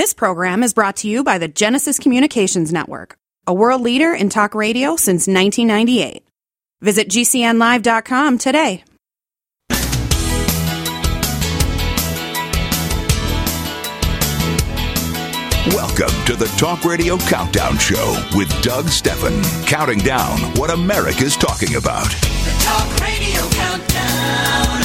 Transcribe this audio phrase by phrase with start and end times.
[0.00, 4.30] This program is brought to you by the Genesis Communications Network, a world leader in
[4.30, 6.26] talk radio since 1998.
[6.80, 8.82] Visit GCNlive.com today.
[15.66, 21.74] Welcome to the Talk Radio Countdown Show with Doug Stephan, counting down what America's talking
[21.74, 22.08] about.
[22.08, 24.82] The Talk Radio Countdown.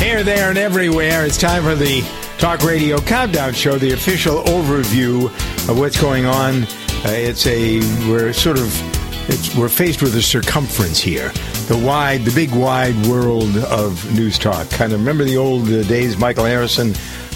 [0.00, 1.24] Here, there, and everywhere.
[1.24, 2.02] It's time for the
[2.40, 5.26] Talk Radio Countdown Show, the official overview
[5.68, 6.62] of what's going on.
[6.64, 8.66] Uh, it's a we're sort of
[9.28, 11.28] it's, we're faced with a circumference here,
[11.68, 14.68] the wide, the big wide world of news talk.
[14.70, 16.88] Kind of remember the old uh, days, Michael Harrison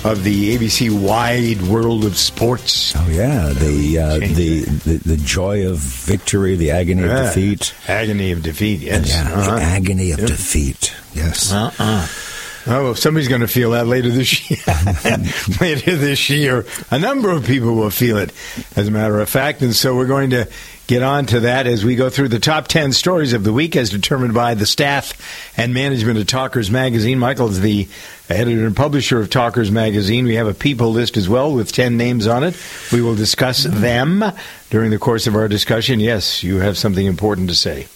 [0.04, 2.94] of the ABC Wide World of Sports.
[2.96, 7.28] Oh yeah, the uh, the, the the joy of victory, the agony Yeah.
[7.28, 7.74] of defeat.
[7.88, 8.80] Agony of defeat.
[8.80, 9.10] Yes.
[9.10, 9.56] Yeah, Uh-huh.
[9.56, 10.94] the agony of defeat.
[11.12, 11.52] Yes.
[11.52, 12.06] Uh-uh.
[12.66, 14.58] Oh, somebody's going to feel that later this year.
[15.60, 18.32] later this year, a number of people will feel it,
[18.76, 19.60] as a matter of fact.
[19.60, 20.48] And so we're going to
[20.86, 23.76] get on to that as we go through the top 10 stories of the week
[23.76, 25.12] as determined by the staff
[25.56, 27.18] and management of Talkers Magazine.
[27.18, 27.88] Michael is the
[28.28, 30.24] editor and publisher of Talkers Magazine.
[30.24, 32.56] We have a people list as well with 10 names on it.
[32.92, 34.24] We will discuss them
[34.70, 36.00] during the course of our discussion.
[36.00, 37.86] Yes, you have something important to say.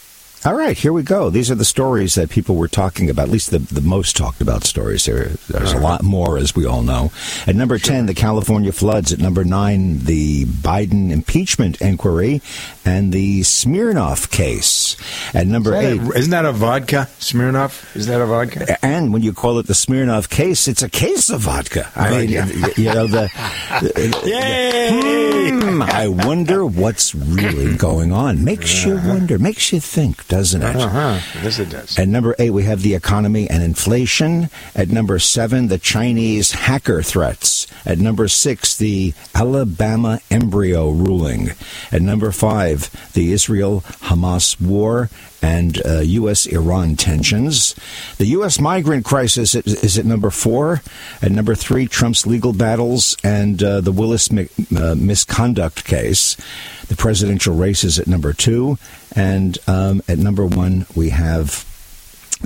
[0.45, 1.31] All right, here we go.
[1.31, 4.41] These are the stories that people were talking about, at least the, the most talked
[4.41, 5.05] about stories.
[5.05, 7.11] There, there's a lot more, as we all know.
[7.49, 9.13] At number 10, the California floods.
[9.13, 12.41] At number 9, the Biden impeachment inquiry
[12.89, 14.97] and the Smirnoff case.
[15.35, 17.95] At number Is 8, a- Isn't that a vodka, Smirnoff?
[17.95, 18.79] Is that a vodka?
[18.85, 21.91] and when you call it the Smirnoff case, it's a case of vodka.
[21.95, 23.29] I mean, you know, the,
[24.25, 25.29] Yay!
[25.49, 28.45] Hmm, I wonder what's really going on.
[28.45, 30.77] Makes you wonder, makes you think, doesn't it?
[30.77, 31.21] Uh-huh.
[31.43, 31.99] Yes, it does.
[31.99, 34.51] At number eight, we have the economy and inflation.
[34.75, 37.67] At number seven, the Chinese hacker threats.
[37.87, 41.51] At number six, the Alabama embryo ruling.
[41.93, 42.78] At number five,
[43.13, 46.47] the Israel Hamas war and uh, U.S.
[46.47, 47.75] Iran tensions.
[48.19, 48.61] The U.S.
[48.61, 50.83] migrant crisis is, is at number four.
[51.23, 56.37] At number three, Trump's legal battles and uh, the Willis mi- uh, misconduct case.
[56.89, 58.79] The presidential race is at number two.
[59.15, 61.65] And um, at number one, we have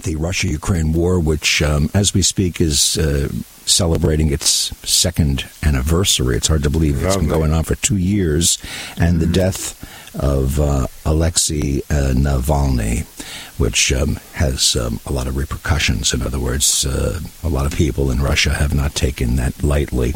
[0.05, 3.29] the Russia Ukraine war, which, um, as we speak, is uh,
[3.67, 4.47] celebrating its
[4.89, 6.37] second anniversary.
[6.37, 8.59] It's hard to believe it's been going on for two years.
[8.97, 13.05] And the death of uh, Alexei uh, Navalny,
[13.59, 16.13] which um, has um, a lot of repercussions.
[16.13, 20.13] In other words, uh, a lot of people in Russia have not taken that lightly.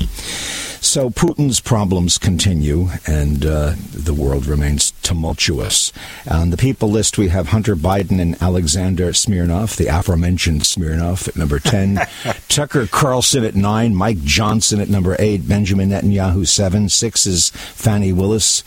[0.81, 5.93] So Putin's problems continue, and uh, the world remains tumultuous.
[6.31, 11.37] On the people list, we have Hunter Biden and Alexander Smirnov, the aforementioned Smirnov at
[11.37, 12.01] number 10,
[12.49, 18.13] Tucker Carlson at 9, Mike Johnson at number 8, Benjamin Netanyahu 7, 6 is Fani
[18.13, 18.63] Willis,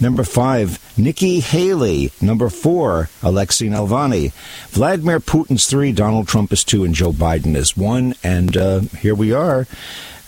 [0.00, 4.32] number 5, Nikki Haley, number 4, Alexei Navalny,
[4.70, 9.14] Vladimir Putin's 3, Donald Trump is 2, and Joe Biden is 1, and uh, here
[9.14, 9.66] we are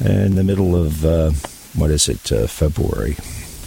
[0.01, 1.31] in the middle of uh,
[1.75, 3.17] what is it, uh, February?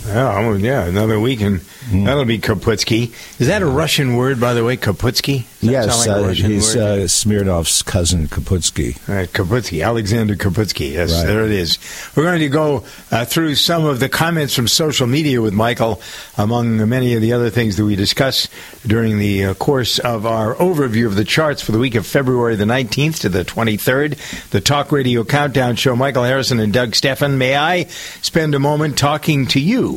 [0.07, 2.03] Yeah, yeah, another week, and Hmm.
[2.05, 3.11] that'll be Kaputsky.
[3.39, 5.45] Is that a Russian word, by the way, Kaputsky?
[5.61, 8.95] Yes, like uh, he's uh, Smirnov's cousin, Kaputsky.
[9.07, 10.91] Right, Kaputsky, Alexander Kaputsky.
[10.93, 11.25] Yes, Right.
[11.27, 11.79] there it is.
[12.15, 15.99] We're going to go uh, through some of the comments from social media with Michael,
[16.37, 18.47] among many of the other things that we discuss
[18.85, 22.55] during the uh, course of our overview of the charts for the week of February
[22.55, 24.17] the 19th to the 23rd.
[24.51, 25.95] The Talk Radio Countdown Show.
[25.95, 27.83] Michael Harrison and Doug Stephan, May I
[28.21, 29.88] spend a moment talking to you,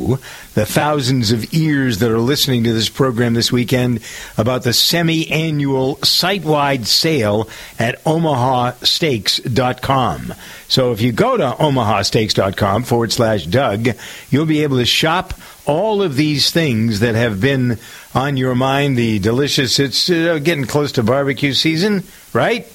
[0.53, 4.01] the thousands of ears that are listening to this program this weekend,
[4.37, 7.49] about the semi-annual site-wide sale
[7.79, 10.33] at omahasteaks.com.
[10.67, 13.89] So if you go to omahasteaks.com forward slash Doug,
[14.29, 15.33] you'll be able to shop
[15.65, 17.77] all of these things that have been
[18.13, 18.97] on your mind.
[18.97, 22.67] The delicious, it's uh, getting close to barbecue season, right?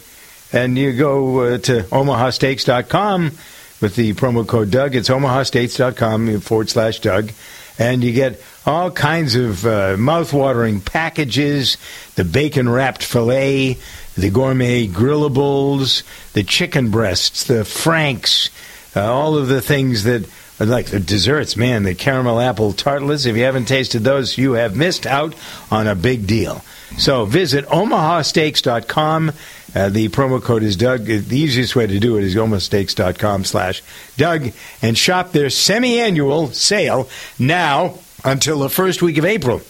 [0.53, 3.33] And you go uh, to omahasteaks.com
[3.81, 4.94] with the promo code Doug.
[4.94, 7.31] It's omahasteaks.com forward slash Doug.
[7.79, 11.76] And you get all kinds of uh, mouth-watering packages,
[12.17, 13.79] the bacon-wrapped filet,
[14.17, 18.50] the gourmet grillables, the chicken breasts, the franks,
[18.97, 23.26] uh, all of the things that like the desserts, man, the caramel apple tartlets.
[23.26, 25.35] If you haven't tasted those, you have missed out
[25.70, 26.64] on a big deal.
[26.96, 29.32] So visit omahasteaks.com.
[29.75, 31.05] Uh, the promo code is Doug.
[31.05, 33.82] The easiest way to do it is omahasteaks.com slash
[34.17, 37.08] Doug and shop their semi-annual sale
[37.38, 39.61] now until the first week of April.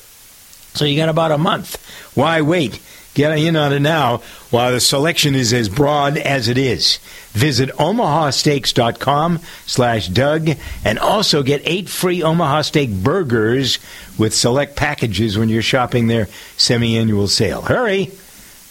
[0.75, 1.77] So you got about a month.
[2.15, 2.81] Why wait?
[3.19, 4.19] Get in on it now
[4.51, 7.01] while the selection is as broad as it is.
[7.33, 10.51] Visit omahasteaks.com slash Doug
[10.85, 13.81] and also get eight free Omaha Steak burgers
[14.19, 16.29] with select packages when you're shopping their
[16.59, 17.63] semi-annual sale.
[17.63, 18.13] Hurry!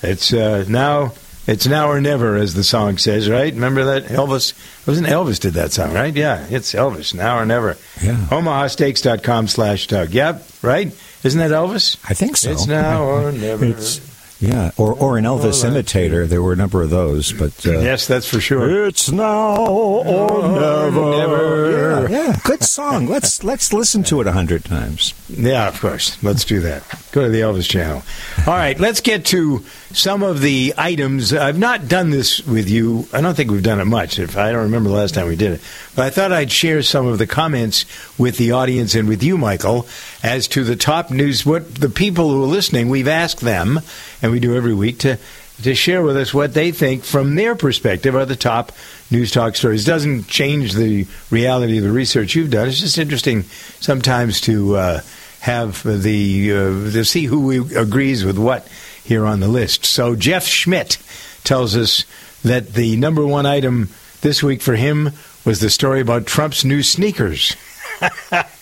[0.02, 1.12] It's uh, now
[1.46, 3.54] it's now or never, as the song says, right?
[3.54, 4.54] Remember that Elvis?
[4.88, 6.16] Wasn't Elvis did that song, right?
[6.16, 7.76] Yeah, it's Elvis, now or never.
[8.02, 8.16] Yeah.
[8.30, 10.12] OmahaSteaks.com slash Doug.
[10.12, 10.96] Yep, right?
[11.26, 11.98] Isn't that Elvis?
[12.10, 12.52] I think so.
[12.52, 13.66] It's now or never.
[13.66, 14.00] It's
[14.40, 16.28] yeah, or or an Elvis imitator.
[16.28, 18.86] There were a number of those, but uh, yes, that's for sure.
[18.88, 21.12] It's now or Or never.
[21.12, 22.08] never.
[22.10, 23.08] Yeah, yeah, good song.
[23.08, 25.14] Let's let's listen to it a hundred times.
[25.30, 26.22] Yeah, of course.
[26.24, 26.84] Let's do that.
[27.12, 28.04] Go to the Elvis channel.
[28.46, 31.34] All right, let's get to some of the items.
[31.34, 33.08] I've not done this with you.
[33.12, 34.20] I don't think we've done it much.
[34.20, 35.62] If I don't remember the last time we did it,
[35.96, 37.86] but I thought I'd share some of the comments
[38.20, 39.88] with the audience and with you, Michael,
[40.24, 41.46] as to the top news.
[41.46, 43.80] What the people who are listening, we've asked them,
[44.22, 45.18] and we do every week to
[45.64, 48.72] to share with us what they think from their perspective are the top
[49.10, 49.86] news talk stories.
[49.86, 52.68] doesn't change the reality of the research you've done.
[52.68, 53.44] It's just interesting
[53.80, 55.02] sometimes to uh,
[55.40, 58.68] have the uh, to see who agrees with what
[59.04, 59.86] here on the list.
[59.86, 60.98] So Jeff Schmidt
[61.44, 62.06] tells us
[62.44, 63.90] that the number one item
[64.22, 65.12] this week for him
[65.46, 67.56] was the story about Trump's new sneakers.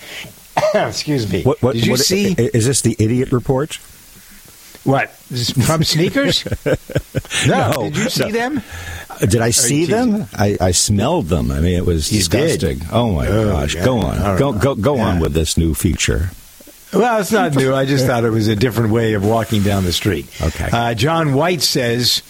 [0.75, 1.43] Excuse me.
[1.43, 3.79] What, what, Did you what- see Is this the idiot report?
[4.83, 6.45] what Is from sneakers?
[7.47, 7.71] no.
[7.71, 8.31] No, Did you see no.
[8.31, 8.61] them?
[9.19, 10.27] Did I see them?
[10.33, 11.49] I, I smelled them.
[11.51, 12.59] I mean, it was You did?
[12.59, 12.87] disgusting.
[12.91, 13.75] Oh my Oh, gosh!
[13.75, 13.85] yeah.
[13.85, 14.37] Go on, right.
[14.37, 16.29] go go go on with this new feature.
[16.93, 17.73] Well, it's not new.
[17.73, 20.27] I just thought it was a different way of walking down the street.
[20.41, 20.69] Okay.
[20.71, 22.21] Uh, John White says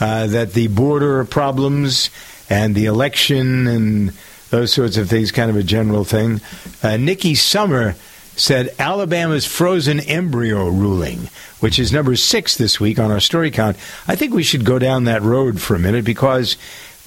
[0.00, 2.10] uh, that the border problems
[2.50, 4.12] and the election and
[4.54, 6.40] those sorts of things, kind of a general thing.
[6.80, 7.96] Uh, Nikki Summer
[8.36, 11.28] said Alabama's frozen embryo ruling,
[11.58, 13.76] which is number six this week on our story count.
[14.06, 16.56] I think we should go down that road for a minute because,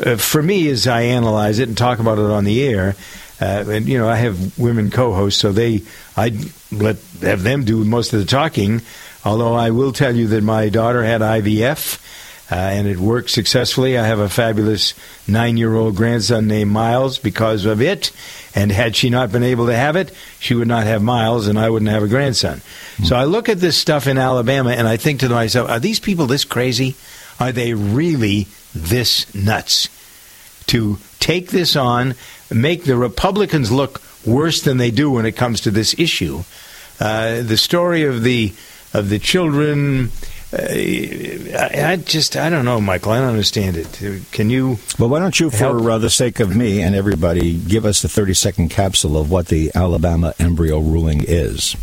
[0.06, 2.98] uh, for me, as I analyze it and talk about it on the air,
[3.40, 5.84] uh, and you know, I have women co-hosts, so they
[6.18, 6.38] I
[6.70, 8.82] let have them do most of the talking.
[9.24, 12.02] Although I will tell you that my daughter had IVF.
[12.50, 13.98] Uh, and it worked successfully.
[13.98, 14.94] I have a fabulous
[15.28, 18.12] nine-year-old grandson named Miles because of it.
[18.56, 21.60] And had she not been able to have it, she would not have Miles, and
[21.60, 22.62] I wouldn't have a grandson.
[23.04, 26.00] So I look at this stuff in Alabama, and I think to myself, are these
[26.00, 26.96] people this crazy?
[27.40, 29.90] Are they really this nuts?
[30.68, 32.16] to take this on,
[32.52, 36.44] make the Republicans look worse than they do when it comes to this issue.
[37.00, 38.54] Uh, the story of the
[38.94, 40.12] of the children.
[40.54, 43.12] Uh, I, I just I don't know, Michael.
[43.12, 44.32] I don't understand it.
[44.32, 44.80] Can you?
[44.98, 48.08] Well, why don't you, for uh, the sake of me and everybody, give us the
[48.08, 51.76] thirty-second capsule of what the Alabama embryo ruling is?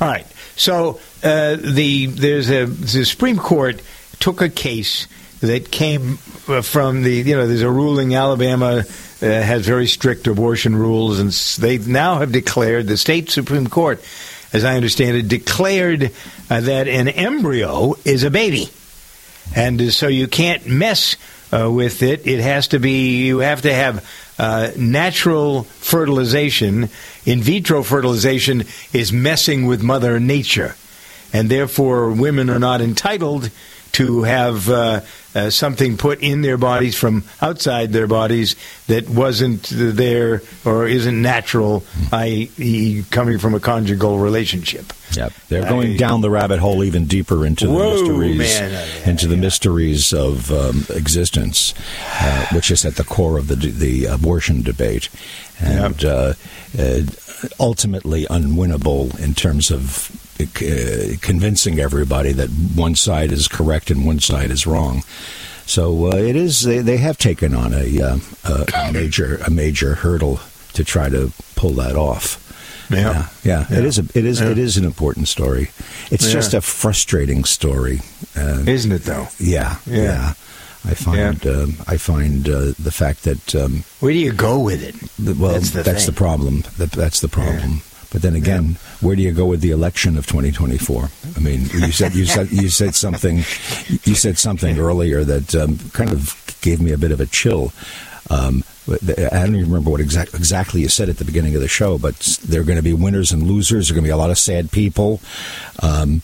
[0.00, 0.26] All right.
[0.54, 3.82] So uh, the there's a the Supreme Court
[4.20, 5.08] took a case
[5.40, 6.18] that came
[6.48, 8.84] uh, from the you know there's a ruling Alabama
[9.20, 14.02] uh, has very strict abortion rules and they now have declared the state Supreme Court
[14.52, 16.12] as I understand it declared
[16.50, 18.70] uh, that an embryo is a baby
[19.54, 21.16] and uh, so you can't mess
[21.52, 22.26] uh, with it.
[22.26, 23.26] It has to be.
[23.26, 24.08] You have to have
[24.38, 26.90] uh, natural fertilization.
[27.24, 30.76] In vitro fertilization is messing with Mother Nature,
[31.32, 33.50] and therefore women are not entitled
[33.98, 35.00] to have uh,
[35.34, 38.54] uh, something put in their bodies from outside their bodies
[38.86, 41.82] that wasn't there or isn't natural,
[42.12, 44.92] i.e., coming from a conjugal relationship.
[45.16, 49.08] Yep, they're going I- down the rabbit hole even deeper into the Whoa, mysteries, man.
[49.08, 51.74] Into the mysteries of um, existence,
[52.20, 55.08] uh, which is at the core of the the abortion debate,
[55.60, 56.34] and uh,
[56.78, 57.00] uh,
[57.58, 60.08] ultimately unwinnable in terms of
[60.46, 65.02] convincing everybody that one side is correct and one side is wrong.
[65.66, 66.62] So uh, it is.
[66.62, 68.18] They, they have taken on a, uh,
[68.74, 70.40] a major a major hurdle
[70.72, 72.44] to try to pull that off.
[72.90, 73.28] Yeah.
[73.44, 73.78] yeah, Yeah.
[73.78, 73.98] It is.
[73.98, 74.40] A, it is.
[74.40, 74.48] Yeah.
[74.50, 75.70] It is an important story.
[76.10, 76.32] It's Yeah.
[76.32, 78.00] just a frustrating story.
[78.34, 79.28] Uh, Isn't it, though?
[79.38, 80.32] yeah, Yeah.
[80.86, 81.46] I find.
[81.46, 83.54] Um, I find uh, the fact that.
[83.54, 84.94] Um, Where do you go with it?
[85.22, 86.62] the, well, That's the that's the problem.
[86.78, 87.82] That, that's the problem.
[88.10, 91.10] But then again, where do you go with the election of 2024?
[91.36, 93.38] I mean, you said you said you said something
[94.04, 97.72] you said something earlier that um, kind of gave me a bit of a chill.
[98.30, 101.68] Um, I don't even remember what exact, exactly you said at the beginning of the
[101.68, 103.88] show, but there are going to be winners and losers.
[103.88, 105.20] There are going to be a lot of sad people.
[105.82, 106.22] Um,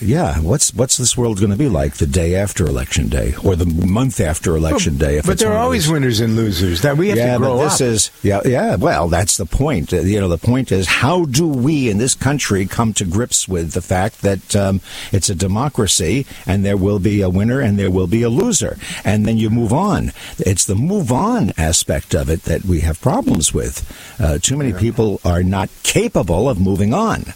[0.00, 3.56] yeah, what's what's this world going to be like the day after election day or
[3.56, 5.18] the month after election day?
[5.18, 6.82] If but there are always winners and losers.
[6.82, 7.86] That we have yeah, to grow but this up.
[7.86, 8.76] is yeah, yeah.
[8.76, 9.92] Well, that's the point.
[9.92, 13.48] Uh, You know, the point is how do we in this country come to grips
[13.48, 14.80] with the fact that um,
[15.12, 18.76] it's a democracy and there will be a winner and there will be a loser,
[19.04, 20.12] and then you move on.
[20.38, 23.82] It's the move on aspect of it that we have problems with.
[24.20, 27.32] Uh, too many people are not capable of moving on.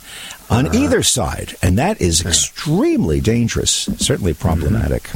[0.50, 0.78] On Uh-huh.
[0.82, 5.10] either side, and that is extremely dangerous, certainly problematic.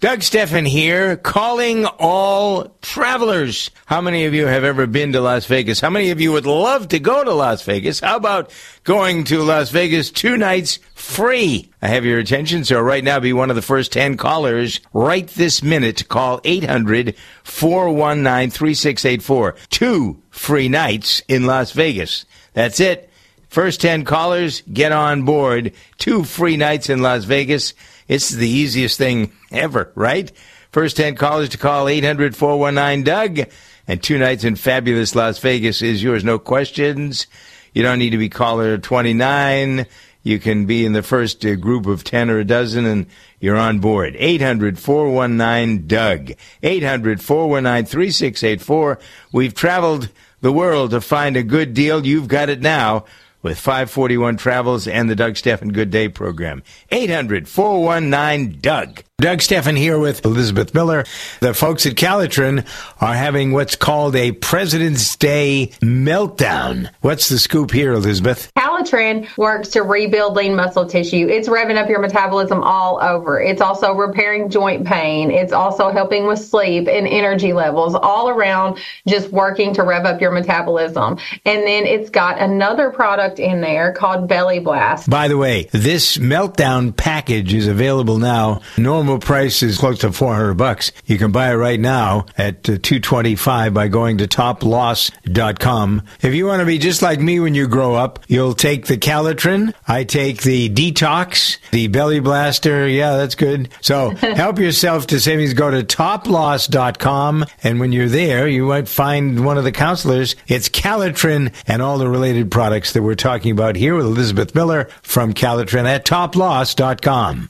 [0.00, 3.70] Doug Stephan here, calling all travelers.
[3.84, 5.78] How many of you have ever been to Las Vegas?
[5.78, 8.00] How many of you would love to go to Las Vegas?
[8.00, 8.50] How about
[8.84, 11.70] going to Las Vegas two nights free?
[11.82, 15.28] I have your attention, so right now be one of the first 10 callers right
[15.28, 16.08] this minute.
[16.08, 19.54] Call 800 419 3684.
[19.68, 22.24] Two free nights in Las Vegas.
[22.54, 23.09] That's it.
[23.50, 25.72] First 10 callers, get on board.
[25.98, 27.74] Two free nights in Las Vegas.
[28.06, 30.30] It's the easiest thing ever, right?
[30.70, 33.50] First 10 callers to call 800 419 Doug.
[33.88, 36.22] And two nights in fabulous Las Vegas is yours.
[36.22, 37.26] No questions.
[37.74, 39.84] You don't need to be caller 29.
[40.22, 43.06] You can be in the first uh, group of 10 or a dozen and
[43.40, 44.14] you're on board.
[44.16, 46.32] 800 419 Doug.
[46.62, 49.00] 800 419 3684.
[49.32, 50.08] We've traveled
[50.40, 52.06] the world to find a good deal.
[52.06, 53.06] You've got it now
[53.42, 56.62] with 541 Travels and the Doug Stephan Good Day program.
[56.90, 59.02] 800 419 Doug.
[59.20, 61.04] Doug Stephan here with Elizabeth Miller.
[61.40, 62.66] The folks at Calotren
[63.02, 66.90] are having what's called a President's Day meltdown.
[67.02, 68.50] What's the scoop here, Elizabeth?
[68.56, 71.28] Calotren works to rebuild lean muscle tissue.
[71.28, 73.38] It's revving up your metabolism all over.
[73.38, 75.30] It's also repairing joint pain.
[75.30, 80.22] It's also helping with sleep and energy levels, all around just working to rev up
[80.22, 81.18] your metabolism.
[81.44, 85.10] And then it's got another product in there called Belly Blast.
[85.10, 88.62] By the way, this meltdown package is available now.
[89.10, 90.92] Normal price is close to 400 bucks.
[91.04, 96.02] You can buy it right now at uh, 225 by going to toploss.com.
[96.22, 98.96] If you want to be just like me when you grow up, you'll take the
[98.96, 99.74] Calotren.
[99.88, 102.86] I take the Detox, the Belly Blaster.
[102.86, 103.70] Yeah, that's good.
[103.80, 105.54] So help yourself to savings.
[105.54, 107.46] Go to toploss.com.
[107.64, 110.36] And when you're there, you might find one of the counselors.
[110.46, 114.84] It's Calotren and all the related products that we're talking about here with Elizabeth Miller
[115.02, 117.48] from Calotren at toploss.com.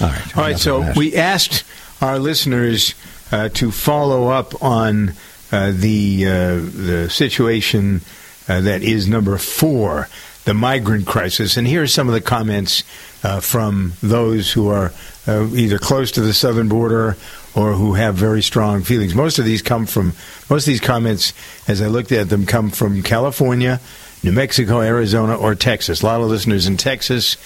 [0.00, 0.36] All right.
[0.36, 0.96] All right, so that.
[0.96, 1.64] we asked
[2.00, 2.94] our listeners
[3.30, 5.12] uh, to follow up on
[5.52, 8.00] uh, the uh, the situation
[8.48, 10.08] uh, that is number four,
[10.44, 12.82] the migrant crisis, and here are some of the comments
[13.22, 14.92] uh, from those who are
[15.26, 17.16] uh, either close to the southern border
[17.54, 19.14] or who have very strong feelings.
[19.14, 20.12] Most of these come from
[20.50, 21.32] most of these comments,
[21.68, 23.80] as I looked at them, come from California,
[24.22, 26.02] New Mexico, Arizona, or Texas.
[26.02, 27.36] A lot of listeners in Texas.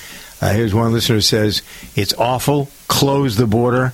[0.41, 1.63] Uh, here's one listener says,
[1.97, 2.69] It's awful.
[2.87, 3.93] Close the border.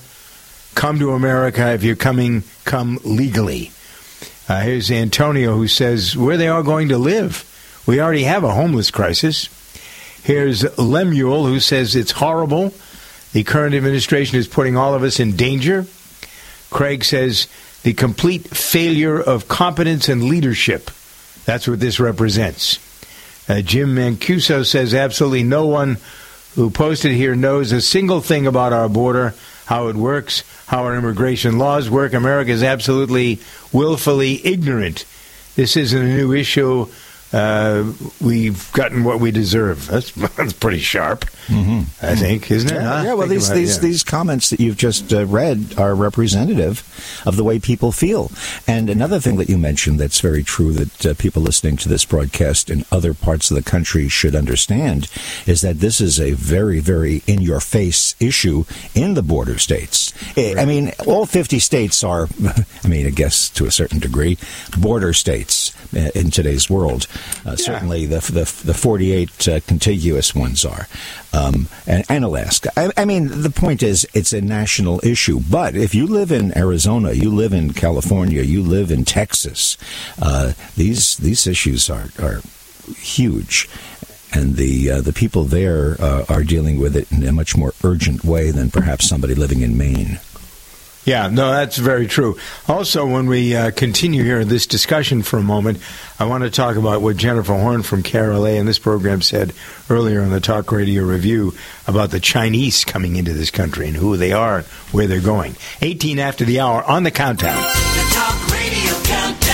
[0.75, 1.71] Come to America.
[1.73, 3.71] If you're coming, come legally.
[4.47, 7.51] Uh, here's Antonio who says, Where they are going to live.
[7.87, 9.49] We already have a homeless crisis.
[10.23, 12.73] Here's Lemuel who says, It's horrible.
[13.33, 15.85] The current administration is putting all of us in danger.
[16.69, 17.47] Craig says,
[17.83, 20.91] The complete failure of competence and leadership.
[21.45, 22.79] That's what this represents.
[23.47, 25.97] Uh, Jim Mancuso says absolutely no one
[26.55, 29.33] who posted here knows a single thing about our border,
[29.65, 32.13] how it works, how our immigration laws work.
[32.13, 33.39] America is absolutely
[33.71, 35.05] willfully ignorant.
[35.55, 36.87] This isn't a new issue.
[37.35, 39.87] Uh, we've gotten what we deserve.
[39.95, 42.75] That's, that's pretty sharp, I think, isn't it?
[42.75, 43.81] Yeah, yeah, well, these about these yeah.
[43.81, 46.83] these comments that you've just uh, read are representative
[47.25, 48.31] of the way people feel.
[48.67, 52.05] And another thing that you mentioned that's very true that uh, people listening to this
[52.05, 55.09] broadcast in other parts of the country should understand
[55.45, 58.63] is that this is a very, very in your face issue
[58.93, 60.13] in the border states.
[60.37, 62.27] I I mean, all 50 states are,
[62.83, 64.37] I mean, I guess to a certain degree,
[64.77, 67.07] border states uh, in today's world.
[67.45, 70.87] Uh, Certainly the, the, the 48 uh, contiguous ones are,
[71.33, 72.71] um, and, and Alaska.
[72.77, 75.39] I, I mean, the point is, it's a national issue.
[75.39, 79.77] But if you live in Arizona, you live in California, you live in Texas,
[80.21, 82.41] uh, these these issues are are
[82.97, 83.69] huge.
[84.33, 87.73] And the uh, the people there uh, are dealing with it in a much more
[87.83, 90.19] urgent way than perhaps somebody living in Maine.
[91.05, 92.37] Yeah, no, that's very true.
[92.67, 95.77] Also, when we uh, continue here in this discussion for a moment,
[96.19, 99.53] I want to talk about what Jennifer Horn from KRLA in this program said
[99.87, 101.53] earlier on the Talk Radio Review
[101.87, 105.55] about the Chinese coming into this country and who they are and where they're going.
[105.81, 107.61] 18 after the hour on the countdown.
[107.61, 109.45] The Talk Radio Countdown.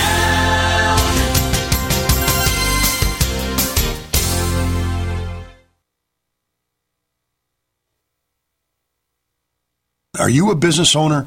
[10.18, 11.26] Are you a business owner?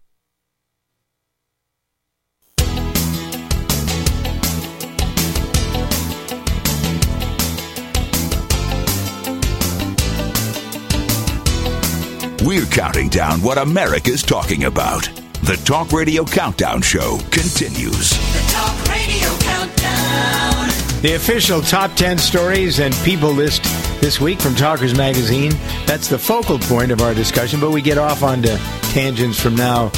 [12.71, 15.03] Counting down what America's talking about.
[15.43, 18.11] The Talk Radio Countdown Show continues.
[18.11, 21.01] The Talk Radio Countdown.
[21.01, 23.63] The official top 10 stories and people list
[24.01, 25.51] this week from Talkers Magazine.
[25.85, 28.55] That's the focal point of our discussion, but we get off onto
[28.93, 29.91] tangents from now.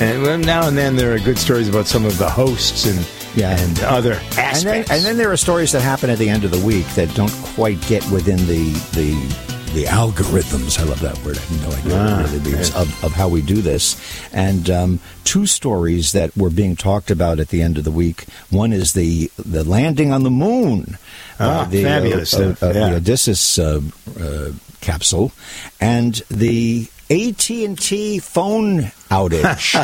[0.00, 3.56] And now and then there are good stories about some of the hosts and Yeah.
[3.58, 4.90] and other And then, aspects.
[4.90, 7.32] and then there are stories that happen at the end of the week that don't
[7.54, 10.78] quite get within the the the algorithms.
[10.78, 11.38] I love that word.
[11.38, 13.96] I have no idea Ah, what it really means of, of how we do this.
[14.32, 18.24] And um, two stories that were being talked about at the end of the week.
[18.50, 20.98] One is the the landing on the moon.
[21.40, 22.72] Ah, the, fabulous uh, uh, yeah.
[22.90, 23.80] The Odysseus uh,
[24.20, 25.32] uh, capsule
[25.80, 29.74] and the AT and T phone outage.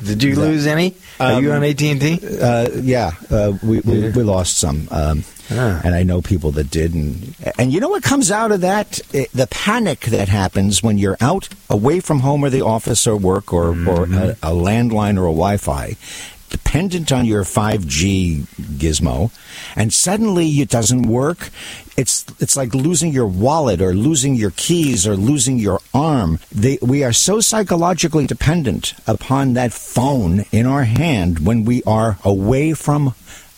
[0.04, 0.94] Did you lose any?
[1.20, 2.20] Are you on AT and T?
[2.40, 5.80] Uh, yeah, uh, we, we we lost some, um, Ah.
[5.84, 9.00] and I know people that did, and and you know what comes out of that?
[9.14, 13.16] Eh, The panic that happens when you're out away from home or the office or
[13.16, 15.96] work or or a, a landline or a Wi-Fi.
[16.48, 18.46] Dependent on your 5G
[18.78, 19.30] gizmo,
[19.74, 21.50] and suddenly it doesn't work.
[21.96, 26.38] It's it's like losing your wallet or losing your keys or losing your arm.
[26.52, 32.18] They, we are so psychologically dependent upon that phone in our hand when we are
[32.22, 33.14] away from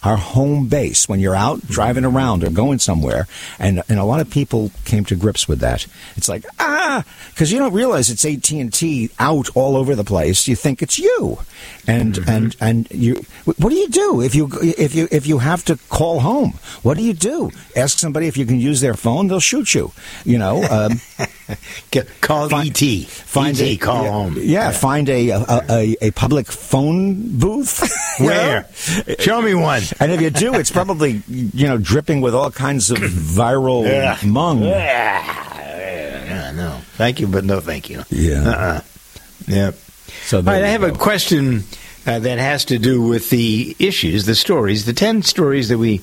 [0.08, 1.08] our home base.
[1.08, 3.26] When you're out driving around or going somewhere
[3.58, 5.86] and and a lot of people came to grips with that.
[6.16, 7.04] It's like ah!
[7.30, 10.48] Because you don't realize it's AT&T out all over the place.
[10.48, 11.38] You think it's you.
[11.86, 15.64] And and and you what do you do if you if you if you have
[15.66, 16.52] to call home?
[16.82, 17.50] What do you do?
[17.76, 19.90] Ask somebody if you can use their phone they'll shoot you
[20.24, 21.00] you know um,
[21.90, 23.06] Get- Call Find- ET.
[23.08, 24.34] find ET, a call yeah, home.
[24.38, 27.80] yeah, find a a, a a public phone booth.
[28.20, 28.66] Where?
[29.18, 29.82] Show me one.
[30.00, 34.16] And if you do, it's probably you know dripping with all kinds of viral Yeah.
[34.24, 34.62] mung.
[34.62, 36.80] Yeah, no.
[36.96, 38.02] Thank you, but no thank you.
[38.10, 38.48] Yeah.
[38.48, 38.80] Uh-uh.
[39.46, 39.74] Yep.
[40.26, 40.88] So All right, I have go.
[40.88, 41.64] a question
[42.06, 46.00] uh, that has to do with the issues, the stories, the 10 stories that we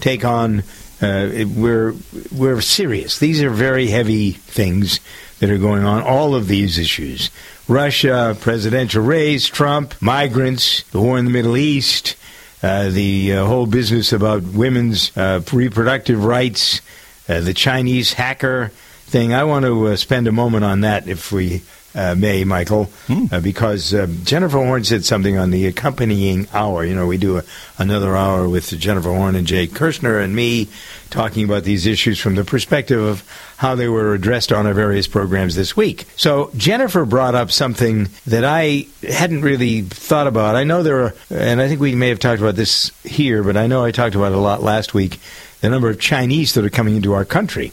[0.00, 0.62] take on.
[1.00, 1.94] Uh, we're,
[2.32, 3.18] we're serious.
[3.18, 4.98] These are very heavy things
[5.40, 7.30] that are going on, all of these issues.
[7.68, 12.16] Russia, presidential race, Trump, migrants, the war in the Middle East,
[12.62, 16.80] uh, the uh, whole business about women's uh, reproductive rights,
[17.28, 18.68] uh, the Chinese hacker
[19.04, 19.34] thing.
[19.34, 21.62] I want to spend a moment on that if we
[21.96, 22.90] uh, May, Michael,
[23.32, 26.84] uh, because uh, Jennifer Horn said something on the accompanying hour.
[26.84, 27.42] You know, we do a,
[27.78, 30.68] another hour with Jennifer Horn and Jay Kirshner and me
[31.08, 33.24] talking about these issues from the perspective of
[33.56, 36.04] how they were addressed on our various programs this week.
[36.16, 40.56] So Jennifer brought up something that I hadn't really thought about.
[40.56, 43.56] I know there are, and I think we may have talked about this here, but
[43.56, 45.18] I know I talked about it a lot last week.
[45.62, 47.72] The number of Chinese that are coming into our country.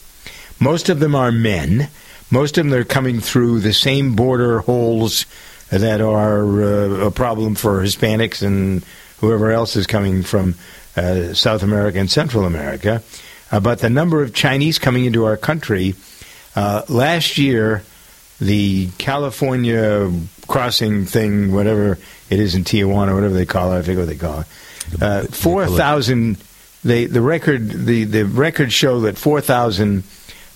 [0.59, 1.89] Most of them are men.
[2.33, 5.27] Most of them are coming through the same border holes
[5.69, 8.83] that are uh, a problem for Hispanics and
[9.19, 10.55] whoever else is coming from
[10.97, 13.03] uh, South America and Central America.
[13.51, 15.93] Uh, but the number of Chinese coming into our country
[16.55, 17.83] uh, last year,
[18.41, 20.11] the California
[20.47, 21.99] crossing thing, whatever
[22.31, 24.47] it is in Tijuana, whatever they call it, I forget what they call it.
[24.99, 26.37] Uh, four thousand.
[26.83, 30.03] They the record the the records show that four thousand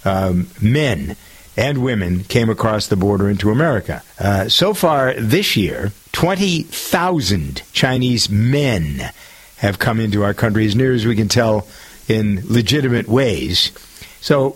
[0.05, 1.15] um, men
[1.57, 4.03] and women came across the border into America.
[4.19, 9.11] Uh, so far this year, 20,000 Chinese men
[9.57, 11.67] have come into our country, as near as we can tell,
[12.07, 13.71] in legitimate ways.
[14.21, 14.55] So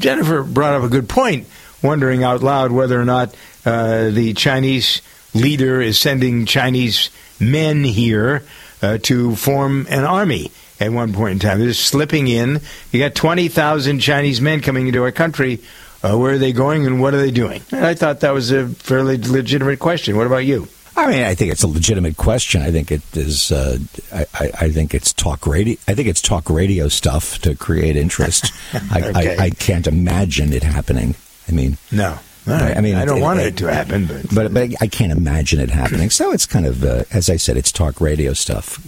[0.00, 1.46] Jennifer brought up a good point,
[1.82, 3.34] wondering out loud whether or not
[3.64, 5.02] uh, the Chinese
[5.34, 8.42] leader is sending Chinese men here
[8.82, 11.58] uh, to form an army at one point in time.
[11.58, 12.60] They're just slipping in.
[12.90, 15.60] You got 20,000 Chinese men coming into our country.
[16.02, 17.62] Uh, where are they going and what are they doing?
[17.72, 20.16] And I thought that was a fairly legitimate question.
[20.16, 20.66] What about you?
[20.96, 22.62] I mean, I think it's a legitimate question.
[22.62, 23.52] I think it is.
[23.52, 23.78] Uh,
[24.12, 25.76] I, I, I think it's talk radio.
[25.88, 28.52] I think it's talk radio stuff to create interest.
[28.90, 29.36] I, Okay.
[29.38, 31.14] I, I can't imagine it happening.
[31.48, 32.18] I mean, No.
[32.46, 34.86] I I mean, I don't it- want it- it to happen, but, but but I
[34.88, 36.10] can't imagine it happening.
[36.10, 38.78] So it's kind of, uh, as I said, it's talk radio stuff.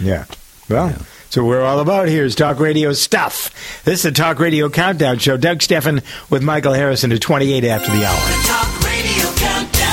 [0.00, 0.26] Yeah.
[0.68, 0.94] Well,
[1.30, 3.84] so we're all about here is talk radio stuff.
[3.84, 5.38] This is the Talk Radio Countdown Show.
[5.38, 8.18] Doug Stephan with Michael Harrison at 28 after the hour.
[8.44, 9.88] Talk Radio Countdown.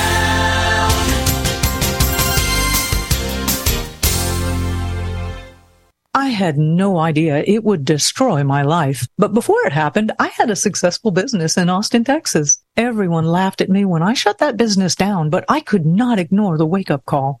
[6.12, 9.08] I had no idea it would destroy my life.
[9.16, 12.62] But before it happened, I had a successful business in Austin, Texas.
[12.76, 16.58] Everyone laughed at me when I shut that business down, but I could not ignore
[16.58, 17.40] the wake up call.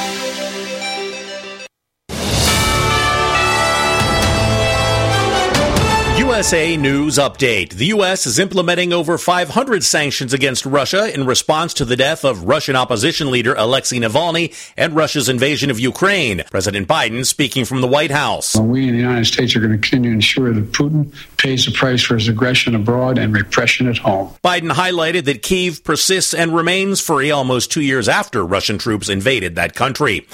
[6.41, 7.73] USA News Update.
[7.73, 8.25] The U.S.
[8.25, 13.29] is implementing over 500 sanctions against Russia in response to the death of Russian opposition
[13.29, 16.41] leader Alexei Navalny and Russia's invasion of Ukraine.
[16.49, 18.55] President Biden speaking from the White House.
[18.55, 21.73] We in the United States are going to continue to ensure that Putin pays the
[21.73, 24.33] price for his aggression abroad and repression at home.
[24.43, 29.53] Biden highlighted that Kiev persists and remains free almost two years after Russian troops invaded
[29.57, 30.25] that country.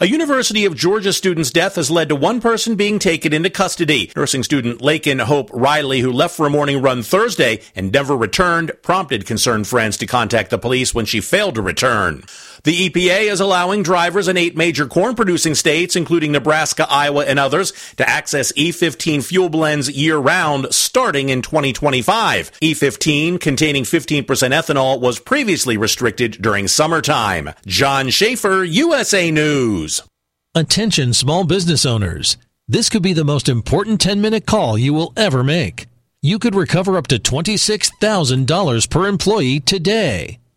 [0.00, 4.12] A University of Georgia student's death has led to one person being taken into custody.
[4.14, 8.70] Nursing student Laken Hope Riley, who left for a morning run Thursday and never returned,
[8.80, 12.22] prompted concerned friends to contact the police when she failed to return.
[12.64, 17.38] The EPA is allowing drivers in eight major corn producing states, including Nebraska, Iowa, and
[17.38, 22.52] others, to access E15 fuel blends year round starting in 2025.
[22.60, 27.50] E15, containing 15% ethanol, was previously restricted during summertime.
[27.66, 30.02] John Schaefer, USA News.
[30.54, 32.36] Attention small business owners.
[32.66, 35.86] This could be the most important 10 minute call you will ever make.
[36.20, 40.38] You could recover up to $26,000 per employee today.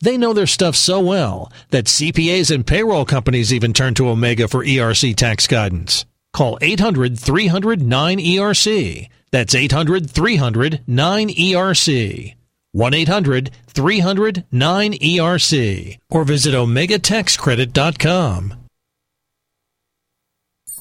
[0.00, 4.46] They know their stuff so well that CPAs and payroll companies even turn to Omega
[4.48, 6.04] for ERC tax guidance.
[6.32, 9.08] Call 800 300 9ERC.
[9.30, 12.34] That's 800 300 9ERC.
[12.72, 15.98] 1 800 300 9ERC.
[16.10, 18.65] Or visit OmegaTaxCredit.com.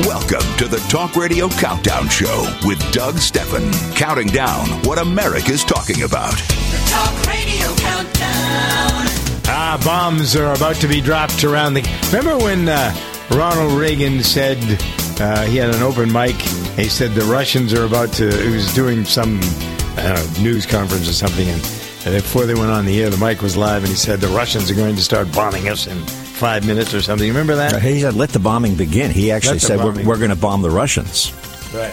[0.00, 6.02] Welcome to the Talk Radio Countdown Show with Doug Stephan, counting down what America's talking
[6.02, 6.32] about.
[6.32, 9.06] The Talk Radio Countdown.
[9.46, 11.88] Ah, bombs are about to be dropped around the.
[12.12, 12.92] Remember when uh,
[13.30, 14.58] Ronald Reagan said
[15.20, 16.34] uh, he had an open mic?
[16.74, 18.36] He said the Russians are about to.
[18.42, 19.38] He was doing some
[19.96, 21.62] I don't know, news conference or something, and,
[22.04, 24.26] and before they went on the air, the mic was live, and he said the
[24.26, 26.02] Russians are going to start bombing us in
[26.34, 27.26] five minutes or something.
[27.26, 27.80] You remember that?
[27.80, 30.70] He said, "Let the bombing begin." He actually said, "We're, we're going to bomb the
[30.70, 31.32] Russians."
[31.74, 31.92] Right.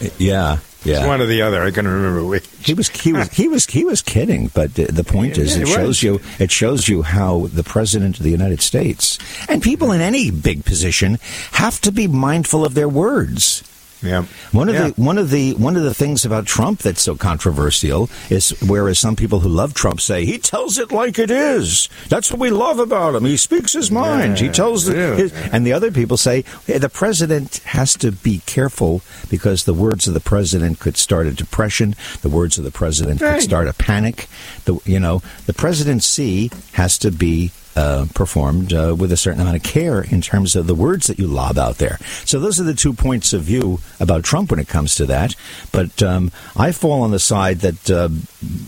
[0.00, 0.18] It.
[0.18, 0.98] Yeah, yeah.
[0.98, 1.62] It's one or the other.
[1.62, 2.46] I can't remember which.
[2.60, 5.68] He was he was he was he was kidding, but the, the point is, it
[5.68, 10.00] shows you it shows you how the president of the United States and people in
[10.00, 11.18] any big position
[11.52, 13.62] have to be mindful of their words.
[14.02, 14.24] Yeah.
[14.52, 14.88] One of Yeah.
[14.90, 18.98] the one of the one of the things about Trump that's so controversial is whereas
[18.98, 21.88] some people who love Trump say he tells it like it is.
[22.08, 23.24] That's what we love about him.
[23.24, 24.38] He speaks his mind.
[24.38, 25.14] he Yeah, tells the, yeah.
[25.16, 29.74] his, and the other people say "Hey, the president has to be careful because the
[29.74, 31.96] words of the president could start a depression.
[32.22, 33.34] The words of the president Right.
[33.34, 34.28] could start a panic.
[34.64, 37.50] The you know the presidency has to be.
[37.78, 41.16] Uh, performed uh, with a certain amount of care in terms of the words that
[41.16, 41.96] you lob out there.
[42.24, 45.36] So those are the two points of view about Trump when it comes to that.
[45.70, 48.08] But um, I fall on the side that uh,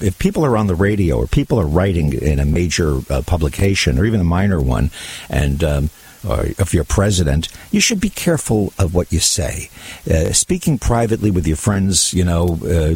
[0.00, 3.98] if people are on the radio or people are writing in a major uh, publication
[3.98, 4.92] or even a minor one,
[5.28, 5.90] and um,
[6.26, 9.70] or if you're president, you should be careful of what you say.
[10.10, 12.94] Uh, speaking privately with your friends, you know, uh,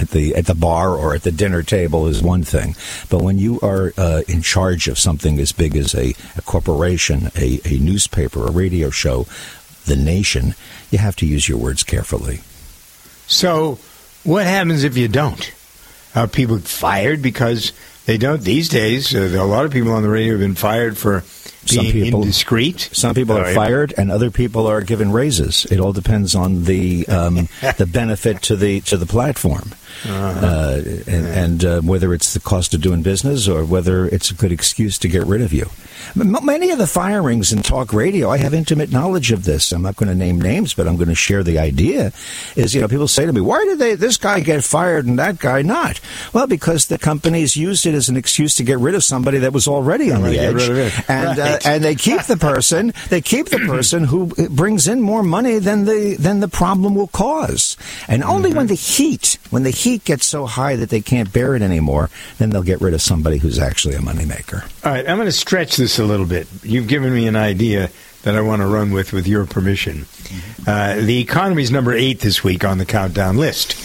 [0.00, 2.76] at the at the bar or at the dinner table is one thing,
[3.08, 7.30] but when you are uh, in charge of something as big as a, a corporation,
[7.36, 9.26] a, a newspaper, a radio show,
[9.86, 10.54] the nation,
[10.90, 12.40] you have to use your words carefully.
[13.26, 13.78] So,
[14.24, 15.52] what happens if you don't?
[16.14, 17.72] Are people fired because
[18.06, 18.42] they don't?
[18.42, 21.22] These days, uh, a lot of people on the radio have been fired for
[21.66, 22.88] Some being people- indiscreet.
[22.92, 25.66] Some people are Uh, fired, and other people are given raises.
[25.70, 29.72] It all depends on the um, the benefit to the to the platform,
[30.08, 34.34] uh and, and uh, whether it's the cost of doing business or whether it's a
[34.34, 35.68] good excuse to get rid of you.
[36.18, 39.70] M- many of the firings in talk radio, I have intimate knowledge of this.
[39.70, 42.12] I'm not going to name names, but I'm going to share the idea.
[42.56, 45.18] Is you know people say to me, why did they this guy get fired and
[45.18, 46.00] that guy not?
[46.32, 49.52] Well, because the companies used it as an excuse to get rid of somebody that
[49.52, 51.10] was already on the edge, rid of it.
[51.10, 51.49] and Right.
[51.52, 51.66] Right.
[51.66, 52.92] and they keep the person.
[53.08, 57.08] They keep the person who brings in more money than the than the problem will
[57.08, 57.76] cause.
[58.08, 61.54] And only when the heat, when the heat gets so high that they can't bear
[61.54, 64.62] it anymore, then they'll get rid of somebody who's actually a moneymaker.
[64.84, 66.46] All right, I'm going to stretch this a little bit.
[66.62, 67.90] You've given me an idea
[68.22, 70.06] that I want to run with, with your permission.
[70.66, 71.26] Uh, the
[71.58, 73.76] is number eight this week on the countdown list,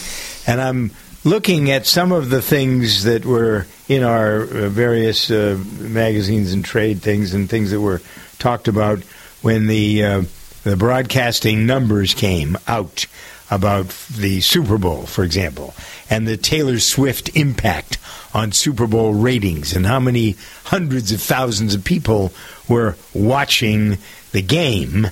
[0.46, 0.90] and I'm
[1.26, 6.64] looking at some of the things that were in our uh, various uh, magazines and
[6.64, 8.00] trade things and things that were
[8.38, 9.00] talked about
[9.42, 10.22] when the uh,
[10.62, 13.06] the broadcasting numbers came out
[13.50, 15.74] about the Super Bowl, for example,
[16.08, 17.98] and the Taylor Swift impact
[18.32, 22.32] on Super Bowl ratings and how many hundreds of thousands of people
[22.68, 23.98] were watching
[24.32, 25.08] the game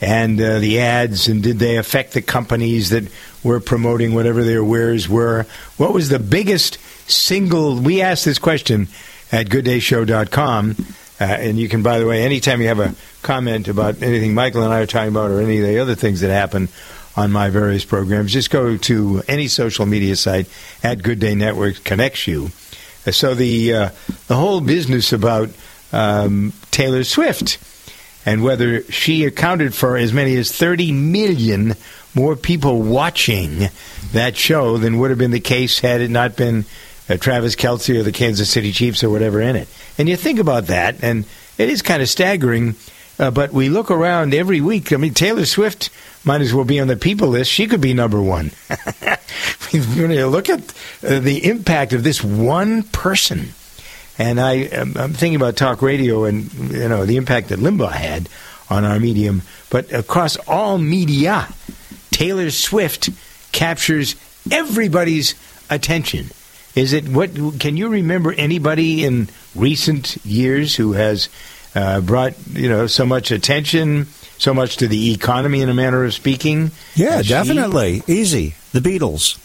[0.00, 3.04] and uh, the ads and did they affect the companies that
[3.42, 5.46] were promoting whatever their wares were.
[5.76, 6.78] What was the biggest
[7.10, 8.88] single we asked this question
[9.32, 10.76] at gooddayshow.com
[11.20, 14.62] uh, and you can by the way anytime you have a comment about anything michael
[14.62, 16.68] and i are talking about or any of the other things that happen
[17.18, 20.48] on my various programs just go to any social media site
[20.84, 22.50] at good day network connects you.
[23.04, 23.88] Uh, so the uh,
[24.28, 25.50] the whole business about
[25.92, 27.58] um, taylor swift
[28.24, 31.74] and whether she accounted for as many as 30 million
[32.14, 33.68] more people watching
[34.12, 36.64] that show than would have been the case had it not been
[37.08, 39.68] uh, Travis Kelce or the Kansas City Chiefs or whatever in it.
[39.96, 41.24] And you think about that, and
[41.56, 42.74] it is kind of staggering.
[43.18, 44.92] Uh, but we look around every week.
[44.92, 45.90] I mean, Taylor Swift
[46.24, 47.50] might as well be on the people list.
[47.50, 48.52] She could be number one.
[49.70, 50.60] when you look at
[51.02, 53.48] uh, the impact of this one person,
[54.18, 57.92] and I, am I'm thinking about talk radio and you know the impact that Limbaugh
[57.92, 58.28] had
[58.70, 61.48] on our medium, but across all media,
[62.18, 63.10] Taylor Swift
[63.52, 64.16] captures
[64.50, 65.36] everybody's
[65.70, 66.26] attention.
[66.74, 67.30] Is it what?
[67.60, 71.28] Can you remember anybody in recent years who has
[71.76, 76.02] uh, brought you know so much attention, so much to the economy, in a manner
[76.02, 76.72] of speaking?
[76.96, 78.02] Yeah, definitely.
[78.08, 78.56] Easy.
[78.72, 79.38] The Beatles.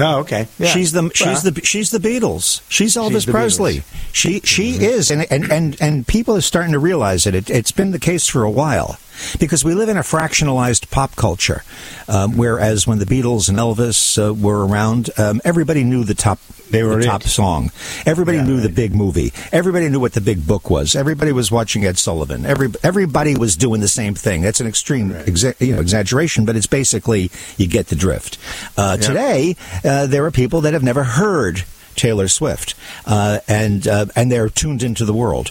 [0.00, 0.48] Oh, okay.
[0.58, 0.68] Yeah.
[0.68, 2.62] She's the she's Well, the she's the Beatles.
[2.68, 3.76] She's Elvis the Presley.
[3.76, 3.80] Beatles.
[3.80, 4.12] Mm-hmm.
[4.12, 7.34] She she is, and, and and and people are starting to realize it.
[7.34, 7.50] it.
[7.50, 8.98] It's been the case for a while
[9.38, 11.62] because we live in a fractionalized pop culture.
[12.08, 16.38] Um, whereas when the Beatles and Elvis uh, were around, um, everybody knew the top
[16.70, 17.04] They were the it.
[17.06, 17.70] top song.
[18.06, 19.32] Everybody knew the big movie.
[19.52, 20.94] Everybody knew what the big book was.
[20.94, 22.46] Everybody was watching Ed Sullivan.
[22.46, 24.42] Every everybody was doing the same thing.
[24.42, 28.38] That's an extreme exa- you know, exaggeration, but it's basically you get the drift.
[28.76, 29.06] Uh, Yeah.
[29.06, 31.64] Today, uh, there are people that have never heard
[31.96, 32.74] Taylor Swift,
[33.06, 35.50] uh, and uh, and they're tuned into the world.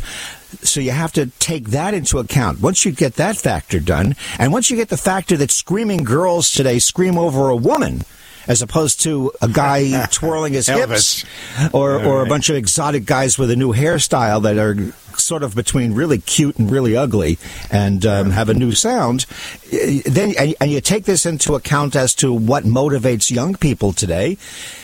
[0.64, 2.60] So you have to take that into account.
[2.60, 6.52] Once you get that factor done, and once you get the factor that screaming girls
[6.52, 8.04] today scream over a woman.
[8.50, 11.24] As opposed to a guy twirling his hips,
[11.72, 14.76] or, or a bunch of exotic guys with a new hairstyle that are
[15.20, 17.38] sort of between really cute and really ugly
[17.72, 19.26] and um, have a new sound,
[19.72, 23.94] eh, then and, and you take this into account as to what motivates young people
[23.94, 24.38] today.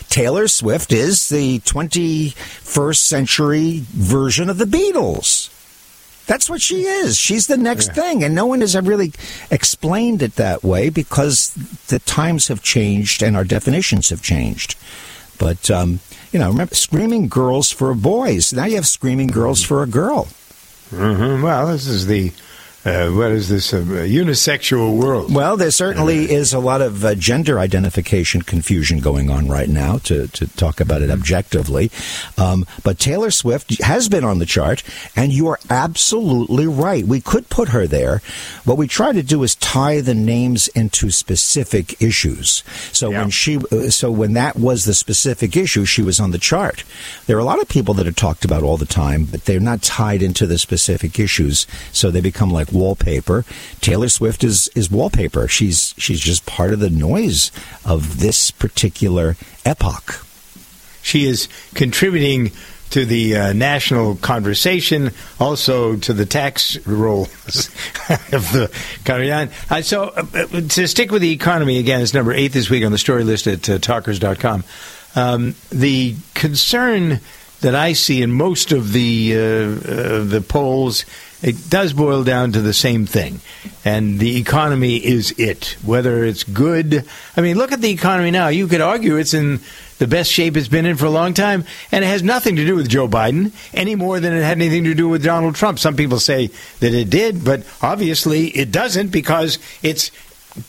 [0.09, 5.49] Taylor Swift is the 21st century version of the Beatles.
[6.27, 7.17] That's what she is.
[7.17, 8.23] She's the next thing.
[8.23, 9.13] And no one has ever really
[9.51, 11.53] explained it that way because
[11.87, 14.75] the times have changed and our definitions have changed.
[15.37, 15.99] But, um,
[16.31, 18.51] you know, remember, screaming girls for boys.
[18.53, 20.27] Now you have screaming girls for a girl.
[20.91, 21.43] mhm.
[21.43, 22.31] Well, this is the
[22.85, 25.33] uh, what is this uh, unisexual world?
[25.33, 29.97] Well, there certainly is a lot of uh, gender identification confusion going on right now,
[29.99, 31.89] to, to talk about it objectively.
[32.37, 34.83] Um, but Taylor Swift has been on the chart,
[35.15, 37.03] and you are absolutely right.
[37.03, 38.21] We could put her there.
[38.65, 42.63] What we try to do is tie the names into specific issues.
[42.91, 46.37] So when she, uh, so when that was the specific issue, she was on the
[46.37, 46.83] chart.
[47.25, 49.59] There are a lot of people that are talked about all the time, but they're
[49.59, 53.45] not tied into the specific issues, so they become like wallpaper.
[53.81, 55.47] Taylor Swift is is wallpaper.
[55.47, 57.51] She's she's just part of the noise
[57.85, 59.35] of this particular
[59.65, 60.25] epoch.
[61.01, 62.51] She is contributing
[62.91, 67.29] to the uh, national conversation, also to the tax rolls
[68.31, 68.71] of the
[69.03, 69.31] country.
[69.31, 69.47] Uh,
[69.81, 72.91] so, uh, uh, to stick with the economy again, it's number eight this week on
[72.91, 74.63] the story list at uh, talkers.com.
[75.15, 77.19] Um, the concern
[77.61, 81.05] that I see in most of the uh, uh, the polls,
[81.41, 83.39] it does boil down to the same thing,
[83.83, 85.77] and the economy is it.
[85.83, 88.49] Whether it's good, I mean, look at the economy now.
[88.49, 89.59] You could argue it's in
[89.97, 92.65] the best shape it's been in for a long time, and it has nothing to
[92.65, 95.79] do with Joe Biden any more than it had anything to do with Donald Trump.
[95.79, 96.47] Some people say
[96.79, 100.11] that it did, but obviously it doesn't because it's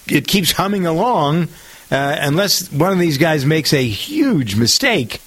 [0.09, 1.49] it keeps humming along
[1.91, 5.21] uh, unless one of these guys makes a huge mistake,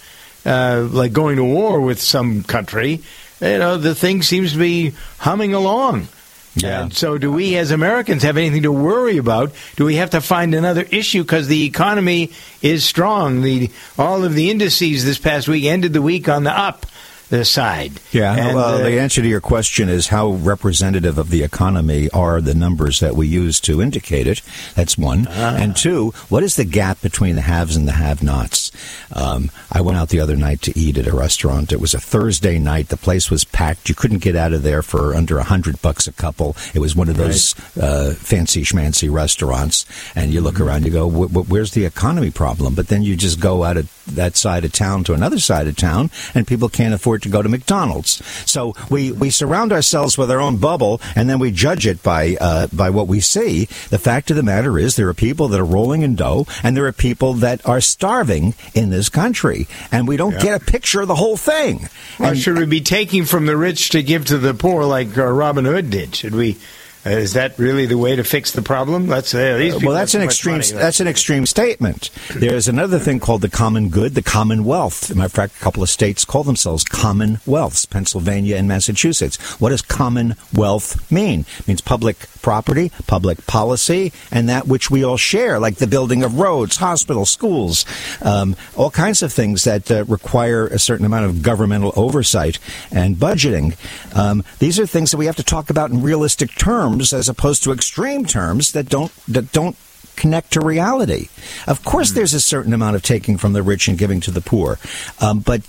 [0.45, 3.01] uh, like going to war with some country.
[3.41, 6.07] you know, the thing seems to be humming along.
[6.55, 6.83] Yeah.
[6.83, 9.53] And so, do we as Americans have anything to worry about?
[9.75, 13.41] Do we have to find another issue because the economy is strong?
[13.41, 16.85] The all of the indices this past week ended the week on the up
[17.29, 17.93] the side.
[18.11, 22.09] Yeah, And, well, uh, the answer to your question is how representative of the economy
[22.11, 24.41] are the numbers that we use to indicate it?
[24.75, 25.27] That's one.
[25.29, 25.55] Ah.
[25.55, 28.71] And two, what is the gap between the haves and the have-nots?
[29.13, 31.71] Um, I went out the other night to eat at a restaurant.
[31.71, 32.89] It was a Thursday night.
[32.89, 33.89] The place was packed.
[33.89, 36.55] You couldn't get out of there for under a hundred bucks a couple.
[36.73, 39.85] It was one of those uh, fancy schmancy restaurants.
[40.15, 40.63] And you look Mm-hmm.
[40.67, 43.77] around, you go, "Wh- wh- "Where's the economy problem?" But then you just go out
[43.77, 47.29] of that side of town to another side of town, and people can't afford to
[47.29, 48.21] go to McDonald's.
[48.49, 52.37] So we, we surround ourselves with our own bubble, and then we judge it by
[52.39, 53.65] uh, by what we see.
[53.89, 56.75] The fact of the matter is, there are people that are rolling in dough, and
[56.75, 60.39] there are people that are starving in this country, and we don't Yeah.
[60.43, 61.89] get a picture of the whole thing.
[62.19, 65.25] Or should we be taking from the rich to give to the poor like uh,
[65.25, 66.15] Robin Hood did?
[66.15, 66.57] Should we?
[67.05, 69.07] Uh, is that really the way to fix the problem?
[69.07, 70.57] Let's uh, these people well, that's an extreme.
[70.57, 70.71] money.
[70.71, 72.09] That's an extreme statement.
[72.35, 75.13] There's another thing called the common good, the commonwealth.
[75.15, 79.37] Matter of fact, a couple of states call themselves commonwealths: Pennsylvania and Massachusetts.
[79.61, 81.45] What does commonwealth mean?
[81.59, 86.23] It means public property, public policy, and that which we all share, like the building
[86.23, 87.85] of roads, hospitals, schools,
[88.21, 92.59] um, all kinds of things that uh, require a certain amount of governmental oversight
[92.91, 93.75] and budgeting.
[94.15, 97.63] Um, these are things that we have to talk about in realistic terms, as opposed
[97.63, 99.75] to extreme terms that don't that don't
[100.15, 101.29] connect to reality.
[101.65, 104.41] Of course, there's a certain amount of taking from the rich and giving to the
[104.41, 104.77] poor,
[105.21, 105.61] um, but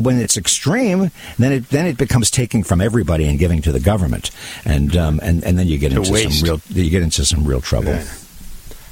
[0.00, 3.80] when it's extreme, then it then it becomes taking from everybody and giving to the
[3.80, 4.30] government,
[4.64, 6.40] and um, and and then you get To into waste.
[6.40, 7.98] some real you get into some real trouble.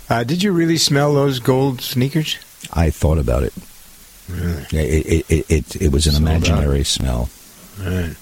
[0.09, 2.37] Uh, did you really smell those gold sneakers?
[2.73, 3.53] I thought about it.
[4.29, 4.63] Really?
[4.73, 7.29] It, it, it, it, it was an imaginary smell.
[7.81, 8.15] Right.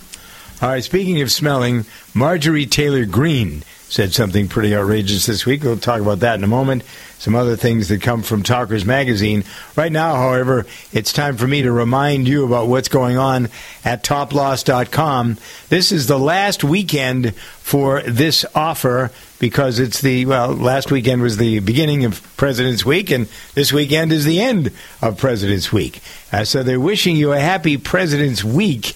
[0.62, 0.84] All right.
[0.84, 5.62] Speaking of smelling, Marjorie Taylor Greene said something pretty outrageous this week.
[5.62, 6.84] We'll talk about that in a moment.
[7.18, 9.44] Some other things that come from Talkers Magazine.
[9.74, 13.48] Right now, however, it's time for me to remind you about what's going on
[13.86, 15.38] at toploss.com.
[15.70, 21.38] This is the last weekend for this offer because it's the, well, last weekend was
[21.38, 26.00] the beginning of President's Week, and this weekend is the end of President's Week.
[26.30, 28.94] Uh, so they're wishing you a happy President's Week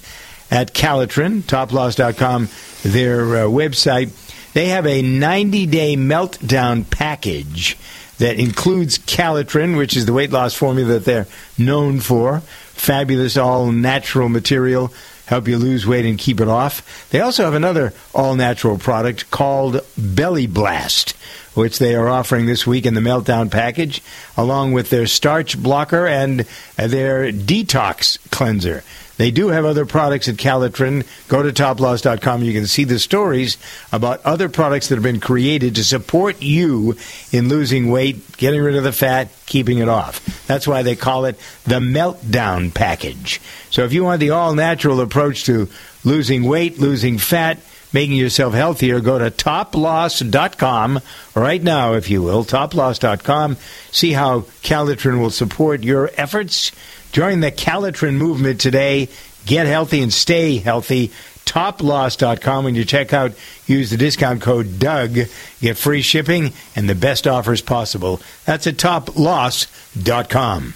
[0.55, 2.49] at Calotren, toploss.com,
[2.85, 4.13] their uh, website.
[4.53, 7.77] They have a 90 day meltdown package
[8.19, 11.27] that includes Calotren, which is the weight loss formula that they're
[11.59, 12.41] known for.
[12.41, 14.93] Fabulous, all natural material,
[15.27, 17.09] help you lose weight and keep it off.
[17.11, 21.13] They also have another all natural product called Belly Blast,
[21.55, 24.03] which they are offering this week in the meltdown package,
[24.37, 26.43] along with their starch blocker and
[26.79, 28.85] uh, their detox cleanser.
[29.17, 31.07] They do have other products at Calotren.
[31.29, 32.43] Go to toploss.com.
[32.43, 33.59] You can see the stories
[33.93, 36.97] about other products that have been created to support you
[37.31, 40.47] in losing weight, getting rid of the fat, keeping it off.
[40.47, 43.41] That's why they call it the Meltdown Package.
[43.71, 45.69] So if you want the all natural approach to
[46.05, 47.59] losing weight, losing fat,
[47.93, 51.01] making yourself healthier, go to toploss.com
[51.35, 53.57] right now, if you will, toploss.com.
[53.93, 56.73] See how Calotren will support your efforts.
[57.15, 59.09] Join the Calotren movement today.
[59.47, 61.13] Get healthy and stay healthy.
[61.45, 62.65] Toploss.com.
[62.65, 63.35] When you check out,
[63.69, 65.17] use the discount code Doug.
[65.61, 68.21] Get free shipping and the best offers possible.
[68.47, 70.75] That's at toploss.com.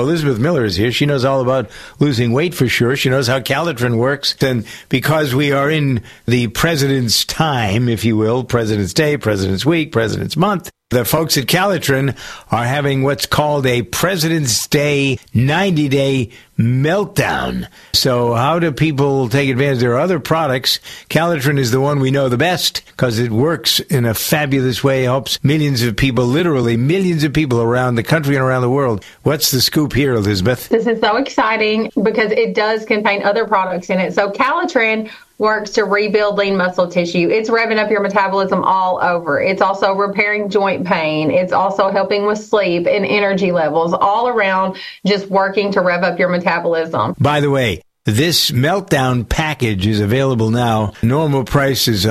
[0.00, 0.92] Elizabeth Miller is here.
[0.92, 2.96] She knows all about losing weight for sure.
[2.96, 4.34] She knows how Calotren works.
[4.42, 9.92] And because we are in the President's time, if you will, President's Day, President's Week,
[9.92, 12.16] President's Month, the folks at Calotren
[12.50, 17.68] are having what's called a President's Day 90 day meltdown.
[17.92, 19.80] So, how do people take advantage?
[19.80, 20.80] There are other products.
[21.10, 25.02] Calotren is the one we know the best because it works in a fabulous way,
[25.02, 29.04] helps millions of people, literally millions of people around the country and around the world.
[29.24, 30.70] What's the scoop here, Elizabeth?
[30.70, 34.14] This is so exciting because it does contain other products in it.
[34.14, 37.28] So Calotren works to rebuild lean muscle tissue.
[37.30, 39.40] It's revving up your metabolism all over.
[39.40, 41.30] It's also repairing joint pain.
[41.30, 44.76] It's also helping with sleep and energy levels all around
[45.06, 47.14] just working to rev up your metabolism.
[47.18, 50.92] By the way, this meltdown package is available now.
[51.02, 52.06] Normal price is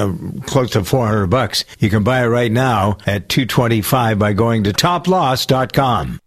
[0.45, 1.65] close to 400 bucks.
[1.79, 6.19] You can buy it right now at 225 by going to toploss.com.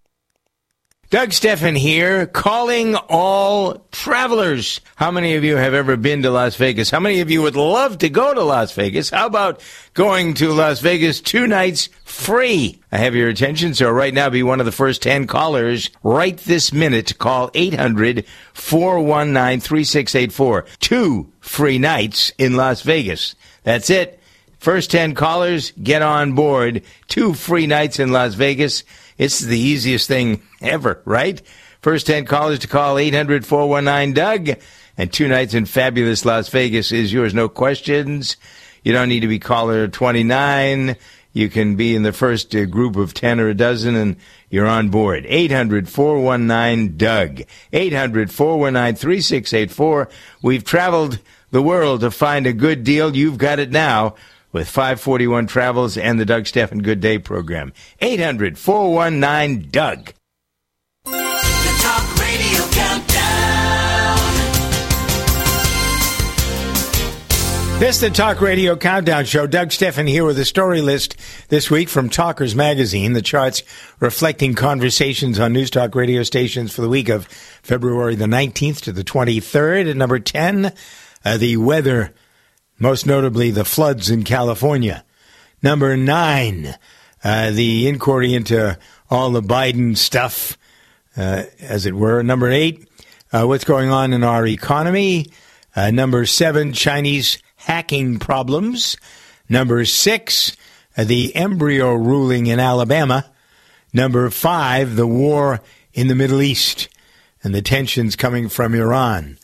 [1.10, 4.80] Doug Stephan here, calling all travelers.
[4.94, 6.88] How many of you have ever been to Las Vegas?
[6.88, 9.10] How many of you would love to go to Las Vegas?
[9.10, 9.60] How about
[9.92, 12.80] going to Las Vegas two nights free?
[12.92, 16.38] I have your attention, so right now be one of the first 10 callers right
[16.38, 17.18] this minute.
[17.18, 20.64] Call 800 419 3684.
[20.78, 23.34] Two free nights in Las Vegas.
[23.64, 24.20] That's it.
[24.60, 26.82] First 10 callers, get on board.
[27.08, 28.84] Two free nights in Las Vegas.
[29.20, 31.42] It's the easiest thing ever, right?
[31.82, 34.58] First 10 callers to call 800 419 Doug.
[34.96, 37.34] And two nights in fabulous Las Vegas is yours.
[37.34, 38.38] No questions.
[38.82, 40.96] You don't need to be caller 29.
[41.34, 44.16] You can be in the first uh, group of 10 or a dozen and
[44.48, 45.26] you're on board.
[45.28, 47.42] 800 419 Doug.
[47.74, 50.08] 800 419 3684.
[50.40, 51.18] We've traveled
[51.50, 53.14] the world to find a good deal.
[53.14, 54.14] You've got it now
[54.52, 57.72] with 541 Travels and the Doug Stephan Good Day program.
[58.00, 60.12] 800 419 Doug.
[61.04, 63.20] The Talk Radio Countdown.
[67.80, 69.46] This is the Talk Radio Countdown Show.
[69.46, 71.16] Doug Stephan here with a story list
[71.48, 73.14] this week from Talkers Magazine.
[73.14, 73.62] The charts
[74.00, 77.26] reflecting conversations on news talk radio stations for the week of
[77.62, 79.88] February the 19th to the 23rd.
[79.88, 80.74] At number 10,
[81.24, 82.12] uh, the weather
[82.80, 85.04] most notably the floods in California.
[85.62, 86.74] Number nine,
[87.22, 88.78] uh, the inquiry into
[89.10, 90.56] all the Biden stuff,
[91.16, 92.22] uh, as it were.
[92.22, 92.88] Number eight,
[93.32, 95.26] uh, what's going on in our economy.
[95.76, 98.96] Uh, number seven, Chinese hacking problems.
[99.48, 100.56] Number six,
[100.96, 103.30] uh, the embryo ruling in Alabama.
[103.92, 105.60] Number five, the war
[105.92, 106.88] in the Middle East
[107.42, 109.36] and the tensions coming from Iran.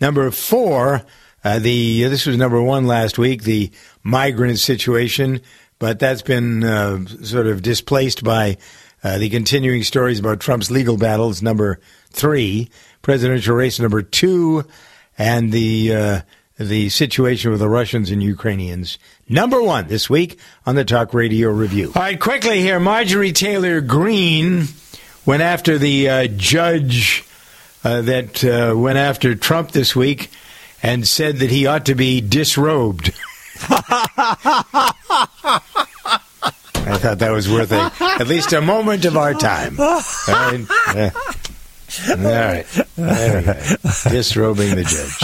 [0.00, 1.02] Number four,
[1.44, 3.70] uh, the this was number one last week, the
[4.02, 5.40] migrant situation,
[5.78, 8.56] but that's been uh, sort of displaced by
[9.04, 11.40] uh, the continuing stories about Trump's legal battles.
[11.42, 11.80] Number
[12.10, 12.68] three,
[13.02, 14.64] presidential race number two,
[15.16, 16.20] and the uh,
[16.58, 18.98] the situation with the Russians and Ukrainians.
[19.28, 21.92] Number one this week on the Talk Radio Review.
[21.94, 24.66] All right, quickly here, Marjorie Taylor Greene
[25.24, 27.24] went after the uh, judge
[27.84, 30.30] uh, that uh, went after Trump this week
[30.82, 33.12] and said that he ought to be disrobed.
[36.90, 39.78] I thought that was worth a, at least a moment of our time.
[39.80, 41.12] All right.
[42.10, 42.66] All right.
[42.96, 43.54] There we go.
[44.10, 45.22] Disrobing the judge.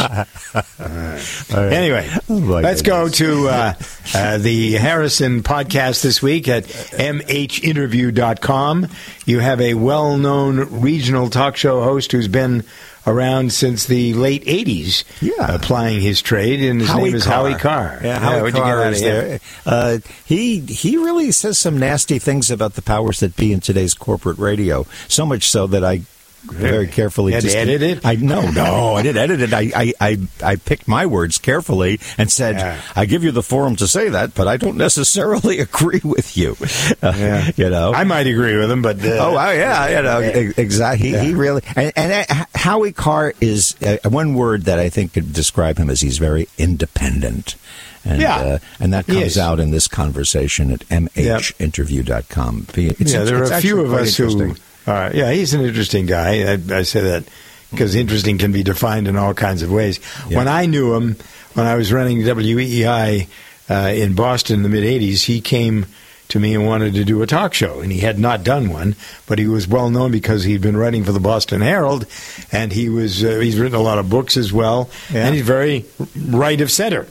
[1.50, 1.72] Right.
[1.72, 3.74] Anyway, let's go to uh,
[4.14, 8.86] uh, the Harrison podcast this week at mhinterview.com.
[9.26, 12.64] You have a well known regional talk show host who's been
[13.06, 15.54] around since the late 80s, Yeah.
[15.54, 18.00] applying his trade, and his Howie name is Howie Carr.
[18.02, 19.40] Yeah, Howie what'd you get Carr is there.
[19.66, 23.94] Uh, he he really says some nasty things about the powers that be in today's
[23.94, 24.86] corporate radio.
[25.08, 26.02] So much so that I
[26.44, 28.04] very carefully You had to edit it?
[28.06, 29.52] I no no I didn't edit it.
[29.52, 32.80] I I, I, I picked my words carefully and said Yeah.
[32.94, 36.56] I give you the forum to say that, but I don't necessarily agree with you.
[37.02, 37.50] Uh, Yeah.
[37.56, 37.92] You know.
[37.94, 40.52] I might agree with him, but uh, Oh, yeah, you know, Yeah.
[40.56, 41.10] exactly.
[41.10, 45.12] He, he really and, and uh, Howie Carr is uh, one word that I think
[45.14, 47.56] could describe him as he's very independent,
[48.04, 48.36] and Yeah.
[48.36, 52.66] uh, and that comes out in this conversation at mhinterview.com.
[52.74, 54.54] It's, yeah, there are a few of us who.
[54.86, 54.92] Interesting.
[54.92, 56.52] Uh, yeah, he's an interesting guy.
[56.52, 57.24] I, I say that
[57.70, 60.00] because interesting can be defined in all kinds of ways.
[60.28, 60.38] Yeah.
[60.38, 61.16] When I knew him,
[61.54, 63.26] when I was running WEI
[63.68, 65.86] uh, in Boston in the mid '80s, he came
[66.28, 68.96] to me and wanted to do a talk show, and he had not done one,
[69.26, 72.06] but he was well known because he'd been writing for the Boston Herald,
[72.52, 75.26] and he was uh, he's written a lot of books as well, Yeah.
[75.26, 75.84] and he's very
[76.16, 77.06] right of center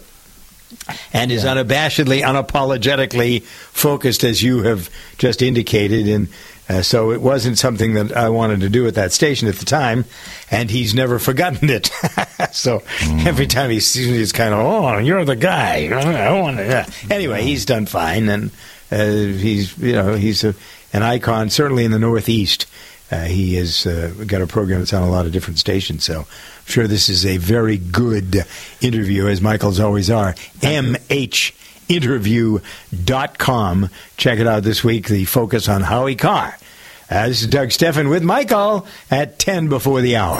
[1.14, 6.08] and is unabashedly, unapologetically focused, as you have just indicated.
[6.08, 6.28] And
[6.70, 9.66] uh, so it wasn't something that I wanted to do at that station at the
[9.66, 10.06] time,
[10.50, 11.92] and he's never forgotten it.
[12.52, 12.82] so
[13.26, 15.88] every time he sees me, it's kind of, oh, you're the guy.
[15.92, 16.66] I want to.
[16.66, 18.52] yeah." Anyway, he's done fine, and
[18.92, 20.56] uh, he's you know he's a,
[20.94, 22.66] an icon certainly in the Northeast.
[23.12, 26.20] Uh, he has uh, got a program that's on a lot of different stations, so
[26.22, 26.26] I'm
[26.66, 28.44] sure this is a very good
[28.82, 30.34] interview, as Michael's always are.
[31.88, 33.90] MHinterview.com.
[34.18, 36.58] Check it out this week, the focus on Howie Carr.
[37.12, 40.40] Is Doug Stephan with Michael at 10 before the hour.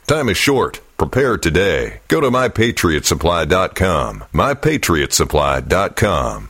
[0.11, 0.81] Time is short.
[0.97, 2.01] Prepare today.
[2.09, 4.25] Go to mypatriotsupply.com.
[4.33, 6.49] Mypatriotsupply.com.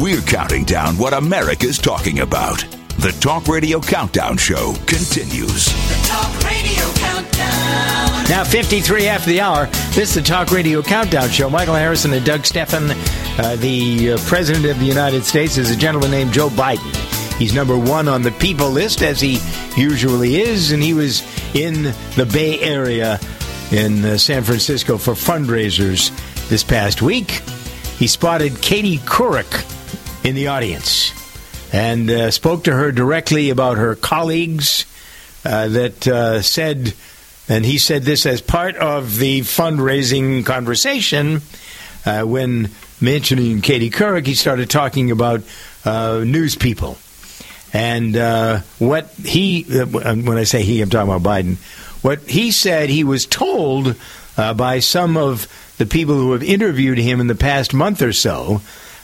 [0.00, 2.58] We're counting down what America's talking about.
[2.98, 5.66] The Talk Radio Countdown Show continues.
[5.66, 8.28] The Talk Radio Countdown.
[8.28, 9.66] Now, 53 after the hour.
[9.92, 11.48] This is the Talk Radio Countdown Show.
[11.48, 12.90] Michael Harrison and Doug Stephan.
[12.90, 16.92] Uh, the uh, President of the United States is a gentleman named Joe Biden.
[17.38, 19.38] He's number one on the people list, as he
[19.76, 21.22] usually is, and he was
[21.54, 21.84] in
[22.16, 23.20] the Bay Area
[23.70, 26.10] in uh, San Francisco for fundraisers
[26.48, 27.42] this past week.
[27.96, 29.70] He spotted Katie Couric
[30.24, 31.12] in the audience
[31.72, 34.86] and uh, spoke to her directly about her colleagues
[35.44, 36.94] uh, that uh, said,
[37.48, 41.42] and he said this as part of the fundraising conversation
[42.06, 42.70] uh, when
[43.00, 45.42] mentioning Katie Couric, he started talking about
[45.84, 46.96] uh, news people.
[47.74, 51.56] And uh, what he, uh, when I say he, I'm talking about Biden,
[52.02, 53.96] what he said he was told
[54.36, 55.48] by some of
[55.78, 58.60] the people who have interviewed him in the past month or so.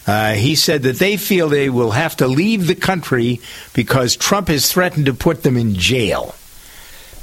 [0.06, 3.40] Uh, he said that they feel they will have to leave the country
[3.74, 6.34] because Trump has threatened to put them in jail.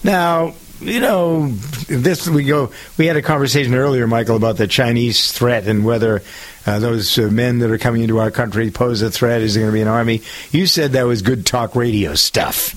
[0.03, 1.47] Now, you know,
[1.88, 2.71] this we go.
[2.97, 6.21] We had a conversation earlier, Michael, about the Chinese threat and whether
[6.65, 9.41] uh, those uh, men that are coming into our country pose a threat.
[9.41, 10.21] Is there going to be an army?
[10.51, 12.75] You said that was good talk radio stuff.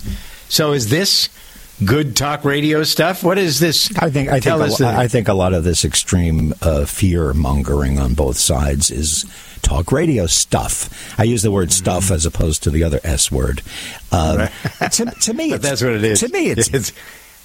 [0.49, 1.29] So is this
[1.85, 3.23] good talk radio stuff?
[3.23, 3.95] What is this?
[3.99, 7.35] I think I Tell think a, I think a lot of this extreme uh, fear
[7.35, 9.25] mongering on both sides is
[9.63, 11.19] talk radio stuff.
[11.19, 13.63] I use the word stuff as opposed to the other S word.
[14.13, 14.49] Um,
[14.93, 16.21] to, to me, it's, that's what it is.
[16.21, 16.93] To me, it's, It's-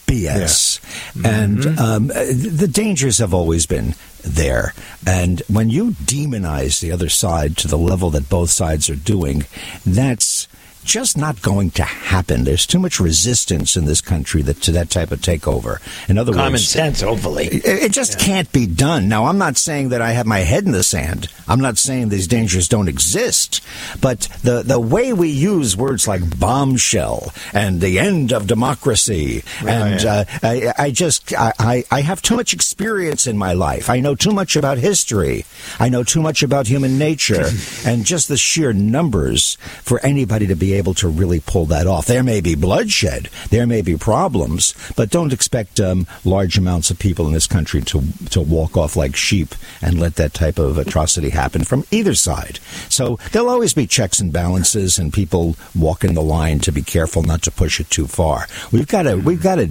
[0.07, 0.79] BS,
[1.15, 1.25] Mm-hmm.
[1.25, 4.75] and um, uh, the dangers have always been there.
[5.07, 9.45] And when you demonize the other side to the level that both sides are doing,
[9.83, 10.47] that's
[10.85, 12.43] just not going to happen.
[12.43, 15.79] There's too much resistance in this country that, to that type of takeover.
[16.09, 17.47] In other Common words, sense, hopefully.
[17.47, 19.09] It, it just can't be done.
[19.09, 21.29] Now, I'm not saying that I have my head in the sand.
[21.47, 23.61] I'm not saying these dangers don't exist.
[23.99, 30.05] But the, the way we use words like bombshell and the end of democracy, and
[30.05, 33.89] uh, I, I just, I, I- I have too much experience in my life.
[33.89, 35.45] I know too much about history.
[35.79, 37.45] I know too much about human nature
[37.85, 42.05] and just the sheer numbers for anybody to be able to really pull that off.
[42.05, 46.99] There may be bloodshed, there may be problems, but don't expect um, large amounts of
[46.99, 50.77] people in this country to to walk off like sheep and let that type of
[50.77, 52.59] atrocity happen from either side.
[52.89, 57.23] So there'll always be checks and balances, and people walking the line to be careful
[57.23, 58.47] not to push it too far.
[58.71, 59.69] We've got to we've got to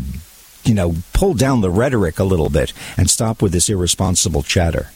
[0.65, 4.91] you know pull down the rhetoric a little bit and stop with this irresponsible chatter.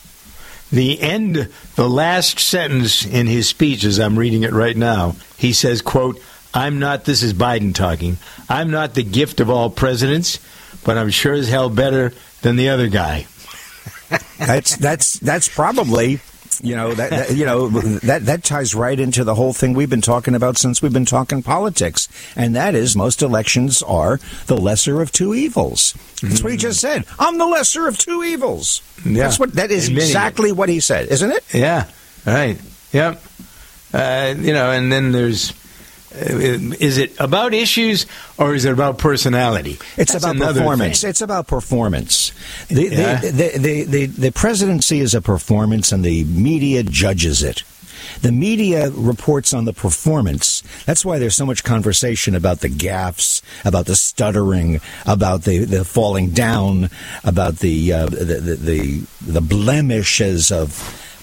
[0.70, 5.52] The end, the last sentence in his speech, as I'm reading it right now, he
[5.52, 6.20] says, quote,
[6.52, 10.38] I'm not, this is Biden talking, I'm not the gift of all presidents,
[10.84, 12.12] but I'm sure as hell better
[12.42, 13.26] than the other guy.
[14.38, 16.20] that's that's that's probably
[16.62, 19.90] you know that, that you know that that ties right into the whole thing we've
[19.90, 24.56] been talking about since we've been talking politics, and that is most elections are the
[24.56, 25.94] lesser of two evils.
[26.22, 27.04] That's what he just said.
[27.18, 28.82] I'm the lesser of two evils.
[29.04, 29.24] Yeah.
[29.24, 31.44] That's what that is exactly what he said, isn't it?
[31.54, 31.86] Yeah,
[32.26, 32.58] right.
[32.92, 33.22] Yep.
[33.92, 35.52] Uh, you know, and then there's.
[36.14, 38.06] Uh, is it about issues
[38.38, 39.78] or is it about personality?
[39.96, 41.00] It's That's about performance.
[41.02, 41.10] thing.
[41.10, 42.32] It's about performance.
[42.68, 43.20] The, Yeah.
[43.20, 47.62] the, the, the, the, the presidency is a performance, and the media judges it.
[48.22, 50.62] The media reports on the performance.
[50.86, 55.84] That's why there's so much conversation about the gaffes, about the stuttering, about the, the
[55.84, 56.88] falling down,
[57.22, 60.70] about the, uh, the, the, the the blemishes of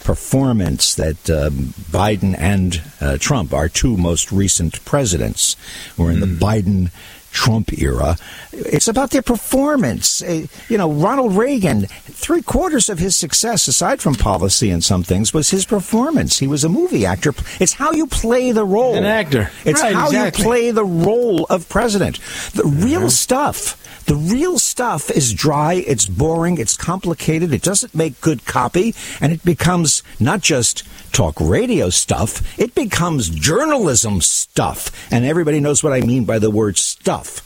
[0.05, 5.55] performance that um, Biden and uh, Trump, our two most recent presidents,
[5.97, 6.91] were in the Biden
[7.31, 8.15] Trump era.
[8.53, 10.21] It's about their performance.
[10.23, 15.03] Uh, you know, Ronald Reagan, three quarters of his success, aside from policy and some
[15.03, 16.39] things, was his performance.
[16.39, 17.33] He was a movie actor.
[17.59, 18.95] It's how you play the role.
[18.95, 19.51] An actor.
[19.65, 20.43] It's Right, how exactly.
[20.43, 22.19] you play the role of president.
[22.53, 23.81] The real stuff.
[24.05, 29.33] The real stuff is dry, it's boring, it's complicated, it doesn't make good copy, and
[29.33, 35.11] it becomes not just talk radio stuff, it becomes journalism stuff.
[35.11, 37.41] And everybody knows what I mean by the word stuff.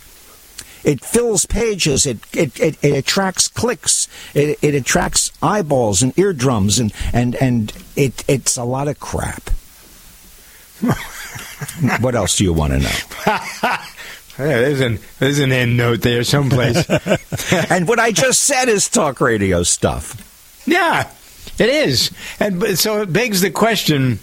[0.83, 2.05] It fills pages.
[2.05, 4.07] It it, it, it attracts clicks.
[4.33, 9.49] It, it attracts eyeballs and eardrums, and and and it it's a lot of crap.
[11.99, 12.95] what else do you want to know?
[14.39, 16.89] Yeah, there's an there's an end note there someplace.
[17.69, 20.63] and what I just said is talk radio stuff.
[20.65, 21.11] Yeah,
[21.57, 24.19] it is, and so it begs the question,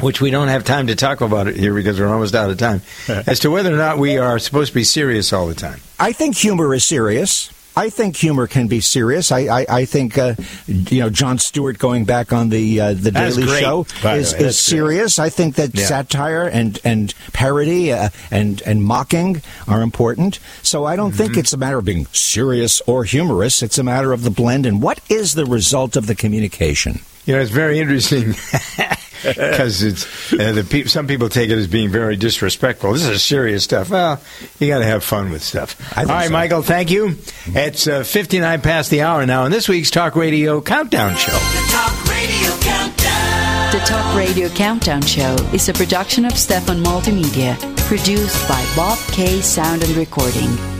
[0.00, 2.58] which we don't have time to talk about it here because we're almost out of
[2.58, 5.80] time, as to whether or not we are supposed to be serious all the time.
[5.98, 7.50] I think humor is serious.
[7.76, 9.30] I think humor can be serious.
[9.32, 10.34] I, I, I think uh,
[10.66, 14.38] you know Jon Stewart going back on the uh, the Daily great, Show is, way.
[14.40, 15.18] is serious.
[15.18, 15.86] I think that Yeah.
[15.86, 20.38] satire and and parody uh, and and mocking are important.
[20.62, 21.16] So I don't Mm-hmm.
[21.18, 23.62] think it's a matter of being serious or humorous.
[23.62, 27.00] It's a matter of the blend and what is the result of the communication.
[27.26, 28.34] You know, it's very interesting
[29.36, 32.92] because it's uh, the peop some people take it as being very disrespectful.
[32.92, 33.90] This is serious stuff.
[33.90, 34.20] Well,
[34.58, 35.76] you got to have fun with stuff.
[35.96, 36.32] All right, so.
[36.32, 37.16] Michael, thank you.
[37.46, 41.32] It's uh, 59 past the hour now on this week's Talk Radio Countdown Show.
[41.32, 43.72] The Talk Radio Countdown.
[43.72, 47.56] The Talk Radio Countdown Show is a production of Stephan Multimedia,
[47.86, 50.79] produced by Bob K Sound and Recording.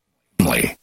[0.41, 0.80] Family.